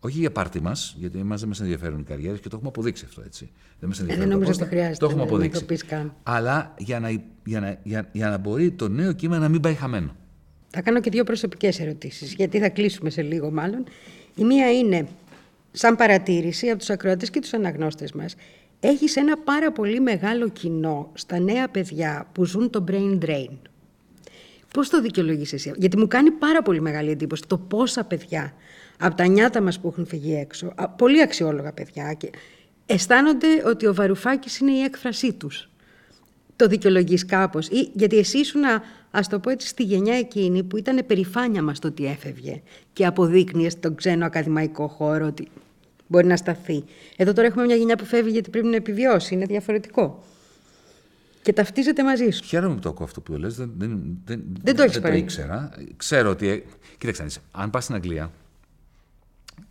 [0.00, 3.04] Όχι για πάρτι μας, γιατί εμάς δεν μας ενδιαφέρουν οι καριέρες και το έχουμε αποδείξει
[3.06, 3.50] αυτό έτσι.
[3.80, 4.28] Δεν μας ενδιαφέρει.
[4.28, 4.96] Δεν νομίζω ότι χρειάζεται.
[4.96, 5.64] Το έχουμε αποδείξει.
[5.68, 6.14] Να το καν.
[6.22, 7.10] Αλλά για να,
[7.44, 10.16] για, να, για, για να μπορεί το νέο κύμα να μην πάει χαμένο.
[10.70, 13.84] Θα κάνω και δύο προσωπικές ερωτήσεις, γιατί θα κλείσουμε σε λίγο μάλλον.
[14.34, 15.06] Η μία είναι,
[15.72, 18.34] σαν παρατήρηση από τους ακροατές και τους αναγνώστες μας,
[18.80, 23.56] έχεις ένα πάρα πολύ μεγάλο κοινό στα νέα παιδιά που ζουν το brain drain.
[24.76, 28.52] Πώς το δικαιολογείς εσύ, Γιατί μου κάνει πάρα πολύ μεγάλη εντύπωση το πόσα παιδιά
[28.98, 32.30] από τα νιάτα μας που έχουν φυγεί έξω, πολύ αξιόλογα παιδιά, και
[32.86, 35.70] αισθάνονται ότι ο Βαρουφάκης είναι η έκφρασή τους.
[36.56, 37.68] Το δικαιολογείς κάπως.
[37.92, 41.88] Γιατί εσύ ήσουν, α το πω έτσι, στη γενιά εκείνη που ήταν περηφάνεια μας το
[41.88, 42.62] ότι έφευγε
[42.92, 45.48] και αποδείκνυες στον ξένο ακαδημαϊκό χώρο ότι
[46.06, 46.84] μπορεί να σταθεί.
[47.16, 49.34] Εδώ τώρα έχουμε μια γενιά που φεύγει γιατί πρέπει να επιβιώσει.
[49.34, 50.24] Είναι διαφορετικό
[51.46, 52.44] και ταυτίζεται μαζί σου.
[52.44, 53.56] Χαίρομαι που το ακούω αυτό που το λες.
[53.56, 55.70] Δεν, δεν, δεν, δεν το, δεν το ήξερα.
[55.96, 56.48] Ξέρω ότι.
[56.48, 56.62] Ε,
[56.98, 58.30] κοίταξε, αν πας στην Αγγλία,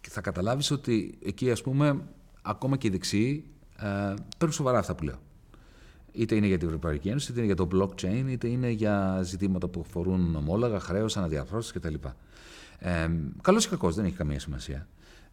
[0.10, 2.02] θα καταλάβεις ότι εκεί, ας πούμε,
[2.42, 3.44] ακόμα και οι δεξιοί
[3.80, 5.20] Ε, παίρνουν σοβαρά αυτά που λέω.
[6.12, 9.68] Είτε είναι για την Ευρωπαϊκή Ένωση, είτε είναι για το blockchain, είτε είναι για ζητήματα
[9.68, 11.94] που αφορούν ομόλογα, χρέος, αναδιαρθρώσεις κτλ.
[12.80, 13.10] Ε,
[13.42, 14.88] Καλός ή κακός, δεν έχει καμία σημασία.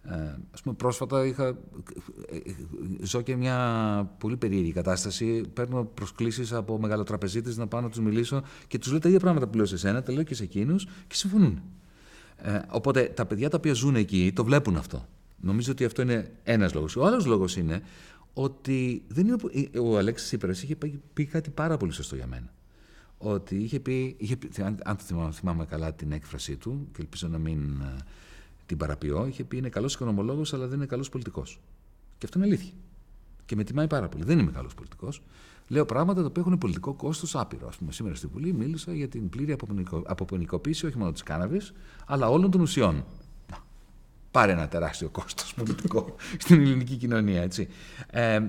[0.05, 0.15] Ε,
[0.55, 1.59] ας πούμε, πρόσφατα είχα,
[3.03, 5.43] ζω και μια πολύ περίεργη κατάσταση.
[5.53, 9.49] Παίρνω προσκλήσεις από μεγαλοτραπεζίτες να πάω να τους μιλήσω και τους λέω τα ίδια πράγματα
[9.49, 11.63] που λέω σε εσένα, τα λέω και σε εκείνους και συμφωνούν.
[12.37, 15.07] Ε, οπότε τα παιδιά τα οποία ζουν εκεί το βλέπουν αυτό.
[15.41, 16.97] Νομίζω ότι αυτό είναι ένας λόγος.
[16.97, 17.83] Ο άλλος λόγος είναι
[18.33, 19.37] ότι δεν είναι,
[19.81, 20.77] ο Αλέξης Τσίπρας είχε
[21.13, 22.53] πει κάτι πάρα πολύ σωστό για μένα.
[23.19, 24.51] Ότι είχε πει, είχε πει
[24.83, 24.97] αν
[25.33, 27.97] θυμάμαι καλά την έκφρασή του, και ελπίζω να μην ε,
[28.67, 31.61] την παραποιώ, είχε πει είναι καλός οικονομολόγος, αλλά δεν είναι καλός πολιτικός.
[32.19, 32.73] Και αυτό είναι αλήθεια.
[33.45, 34.25] Και με τιμάει πάρα πολύ.
[34.25, 35.23] Δεν είμαι καλός πολιτικός.
[35.69, 37.67] Λέω πράγματα τα οποία έχουν πολιτικό κόστος άπειρο.
[37.67, 39.57] Α πούμε, σήμερα στη Βουλή μίλησα για την πλήρη
[40.05, 41.73] αποποινικοποίηση όχι μόνο της κάναβης,
[42.07, 43.05] αλλά όλων των ουσιών.
[44.31, 47.69] Πάρε ένα τεράστιο κόστος πολιτικό στην ελληνική κοινωνία, έτσι.
[48.11, 48.41] Ε,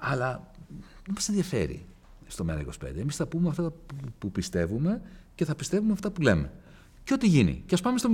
[0.00, 0.50] αλλά
[1.04, 1.86] δεν μας ενδιαφέρει
[2.26, 2.96] στο ΜΕΡΑ25.
[2.96, 3.72] Εμείς θα πούμε αυτά
[4.18, 5.02] που πιστεύουμε
[5.34, 6.52] και θα πιστεύουμε αυτά που λέμε.
[7.04, 7.62] Και ό,τι γίνει.
[7.66, 8.10] Και ας πάμε στο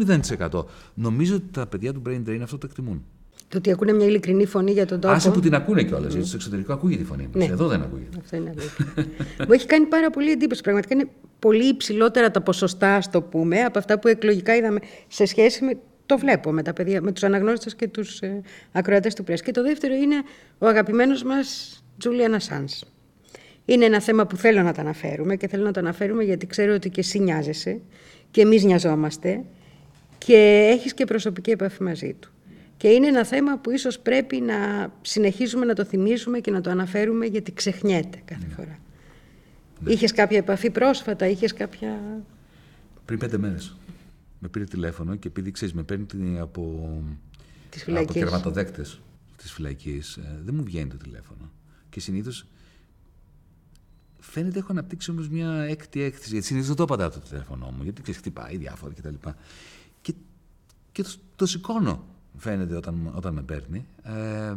[0.50, 0.64] 0%.
[0.94, 3.04] Νομίζω ότι τα παιδιά του Brain Drain αυτό το εκτιμούν.
[3.48, 5.14] Το ότι ακούνε μια ειλικρινή φωνή για τον τόπο.
[5.14, 6.06] Άσε που την ακούνε κιόλας.
[6.06, 6.10] Mm.
[6.10, 7.46] Γιατί στο εξωτερικό ακούγεται η φωνή μας.
[7.46, 7.52] Ναι.
[7.52, 8.18] Εδώ δεν ακούγεται.
[8.20, 9.06] Αυτό είναι αλήθεια.
[9.46, 10.62] Μου έχει κάνει πάρα πολύ εντύπωση.
[10.62, 11.08] Πραγματικά είναι
[11.38, 14.78] πολύ υψηλότερα τα ποσοστά, ας το πούμε, από αυτά που εκλογικά είδαμε
[15.08, 15.78] σε σχέση με.
[16.06, 19.44] Το βλέπω με, τα παιδιά, με τους αναγνώστες και τους ε, ακροατές του πρέσβη.
[19.44, 20.16] Και το δεύτερο είναι
[20.58, 22.86] ο αγαπημένος μας Τζούλιαν Assange.
[23.64, 26.74] Είναι ένα θέμα που θέλω να το αναφέρουμε και θέλω να το αναφέρουμε γιατί ξέρω
[26.74, 27.80] ότι και εσύ νοιάζεσαι
[28.30, 29.44] και εμείς νοιαζόμαστε
[30.18, 32.30] και έχεις και προσωπική επαφή μαζί του.
[32.76, 36.70] Και είναι ένα θέμα που ίσως πρέπει να συνεχίζουμε να το θυμίζουμε και να το
[36.70, 38.54] αναφέρουμε γιατί ξεχνιέται κάθε ναι.
[38.54, 38.78] φορά.
[39.80, 39.92] Ναι.
[39.92, 42.00] Είχες κάποια επαφή πρόσφατα, είχες κάποια...
[43.04, 43.76] Πριν πέντε μέρες.
[44.38, 46.92] Με πήρε τηλέφωνο και επειδή ξέρεις, με παίρνει από,
[47.70, 49.00] της από κερματοδέκτες
[49.36, 51.50] της φυλακής, ε, δεν μου βγαίνει το τηλέφωνο.
[51.90, 52.46] Και συνήθως
[54.30, 56.30] Φαίνεται έχω αναπτύξει όμως μια έκτη έκθεση.
[56.30, 59.14] Γιατί συνήθως δεν το απαντάω το τηλέφωνο μου, γιατί ξέρεις, χτυπάει διάφορα κτλ.
[59.14, 59.32] Και,
[60.00, 60.14] και,
[60.92, 62.04] και το, το σηκώνω,
[62.36, 63.86] φαίνεται όταν, όταν με παίρνει.
[64.02, 64.54] Ε,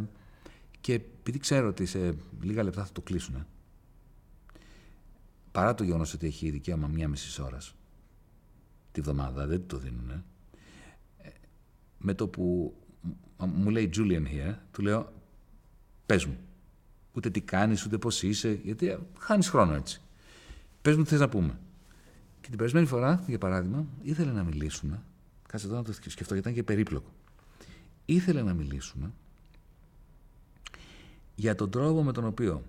[0.80, 3.46] και επειδή ξέρω ότι σε λίγα λεπτά θα το κλείσουν,
[5.52, 7.74] παρά το γεγονός ότι έχει δικαίωμα μία μισής ώρας
[8.92, 10.10] τη βδομάδα, δεν το δίνουν.
[10.10, 11.28] Ε,
[11.98, 12.74] με το που
[13.36, 15.12] μου λέει Julian here, του λέω,
[16.06, 16.36] πες μου,
[17.20, 20.00] ούτε τι κάνεις, ούτε πώς είσαι, γιατί χάνεις χρόνο έτσι.
[20.82, 21.58] Πες μου τι θες να πούμε.
[22.40, 25.02] Και την περασμένη φορά, για παράδειγμα, ήθελε να μιλήσουμε.
[25.48, 27.12] Κάτσε εδώ να το σκεφτώ, γιατί ήταν και περίπλοκο.
[28.04, 29.12] Ήθελε να μιλήσουμε
[31.34, 32.62] για τον τρόπο με τον οποίο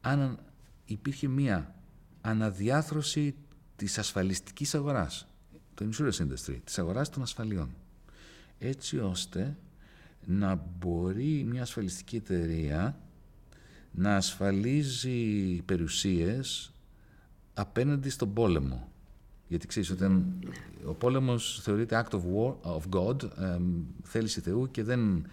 [0.00, 0.38] αν
[0.84, 1.74] υπήρχε μία
[2.20, 3.34] αναδιάθρωση
[3.76, 5.26] της ασφαλιστικής αγοράς,
[5.74, 7.68] το insurance industry, της αγοράς των ασφαλιών,
[8.58, 9.56] έτσι ώστε
[10.26, 12.98] να μπορεί μια ασφαλιστική εταιρεία
[13.94, 16.72] να ασφαλίζει περιουσίες
[17.54, 18.88] απέναντι στον πόλεμο.
[19.48, 20.34] Γιατί ξέρεις, όταν
[20.84, 23.58] ο πόλεμος θεωρείται act of, war, of God, ε,
[24.02, 25.26] θέληση Θεού και δεν,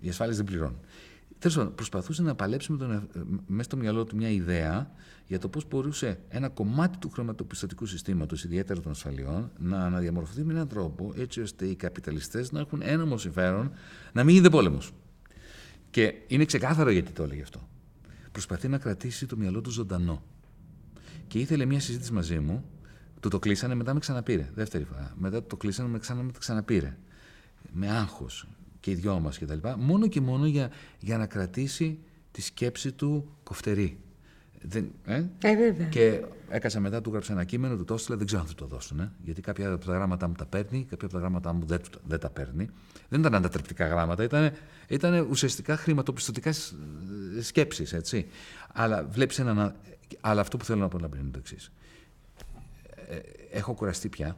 [0.00, 0.76] η ασφάλιση δεν πληρώνει.
[1.38, 3.02] Τέλος πάντων, προσπαθούσε να παλέψει με τον, ε,
[3.46, 4.90] μέσα στο μυαλό του μια ιδέα
[5.26, 10.52] για το πώς μπορούσε ένα κομμάτι του χρηματοπιστωτικού συστήματος, ιδιαίτερα των ασφαλιών, να αναδιαμορφωθεί με
[10.52, 13.72] έναν τρόπο έτσι ώστε οι καπιταλιστές να έχουν ένομο συμφέρον
[14.12, 14.92] να μην γίνεται πόλεμος.
[15.90, 17.68] Και είναι ξεκάθαρο γιατί το έλεγε αυτό.
[18.32, 20.22] Προσπαθεί να κρατήσει το μυαλό του ζωντανό.
[21.26, 22.64] Και ήθελε μια συζήτηση μαζί μου.
[23.20, 24.50] Του το κλείσανε, μετά με ξαναπήρε.
[24.54, 25.14] Δεύτερη φορά.
[25.16, 26.96] Μετά το κλείσανε, με ξανά με ξαναπήρε.
[27.72, 28.48] Με άγχος
[28.80, 29.68] και οι δυο μας κτλ.
[29.76, 31.98] Μόνο και μόνο για, για να κρατήσει
[32.30, 33.98] τη σκέψη του κοφτερή.
[34.62, 35.86] Δεν, ε; ε, βέβαια.
[35.86, 38.66] Και έκασα μετά, του γράψα ένα κείμενο, του το έστειλα, δεν ξέρω αν θα το
[38.66, 39.00] δώσουν.
[39.00, 41.80] Ε; Γιατί κάποια από τα γράμματα μου τα παίρνει, κάποια από τα γράμματα μου δεν,
[42.06, 42.70] δεν τα παίρνει.
[43.08, 44.52] Δεν ήταν αντατρεπτικά γράμματα, ήταν,
[44.88, 46.52] ήταν ουσιαστικά χρηματοπιστωτικά
[47.40, 47.92] σκέψεις.
[47.92, 48.26] Έτσι.
[48.72, 49.76] Αλλά βλέπεις ένα.
[50.20, 51.72] Αλλά αυτό που θέλω να πω να είναι το εξής.
[53.08, 53.16] Ε,
[53.50, 54.36] έχω κουραστεί πια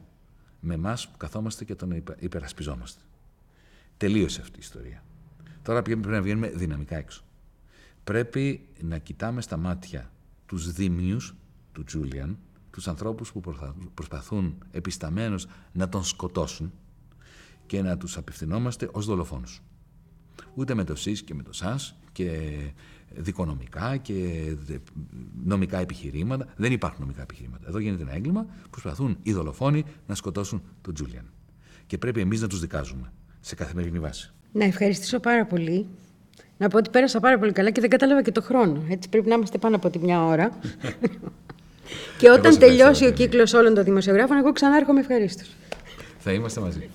[0.59, 3.01] με εμάς που καθόμαστε και τον υπερασπιζόμαστε.
[3.97, 5.03] Τελείωσε αυτή η ιστορία.
[5.61, 7.23] Τώρα πρέπει να βγαίνουμε δυναμικά έξω.
[8.03, 10.11] Πρέπει να κοιτάμε στα μάτια
[10.53, 11.35] τους δίμιους
[11.71, 12.37] του Τζούλιαν,
[12.71, 13.41] τους ανθρώπους που
[13.93, 16.71] προσπαθούν επισταμένως να τον σκοτώσουν
[17.65, 19.61] και να τους απευθυνόμαστε ως δολοφόνους.
[20.53, 22.57] Ούτε με το ΣΥΣ και με το ΣΑΣ και
[23.15, 24.45] δικονομικά και
[25.43, 26.47] νομικά επιχειρήματα.
[26.55, 27.67] Δεν υπάρχουν νομικά επιχειρήματα.
[27.67, 28.45] Εδώ γίνεται ένα έγκλημα.
[28.69, 31.31] Προσπαθούν οι δολοφόνοι να σκοτώσουν τον Τζούλιαν.
[31.85, 34.33] Και πρέπει εμείς να τους δικάζουμε σε καθημερινή βάση.
[34.51, 35.87] Να ευχαριστήσω πάρα πολύ
[36.57, 38.83] να πω ότι πέρασα πάρα πολύ καλά και δεν κατάλαβα και το χρόνο.
[38.89, 40.51] Έτσι πρέπει να είμαστε πάνω από τη μια ώρα.
[42.19, 45.55] και όταν τελειώσει ο κύκλος όλων των δημοσιογράφων, εγώ ξανάρχομαι ευχαρίστως.
[46.19, 46.89] Θα είμαστε μαζί.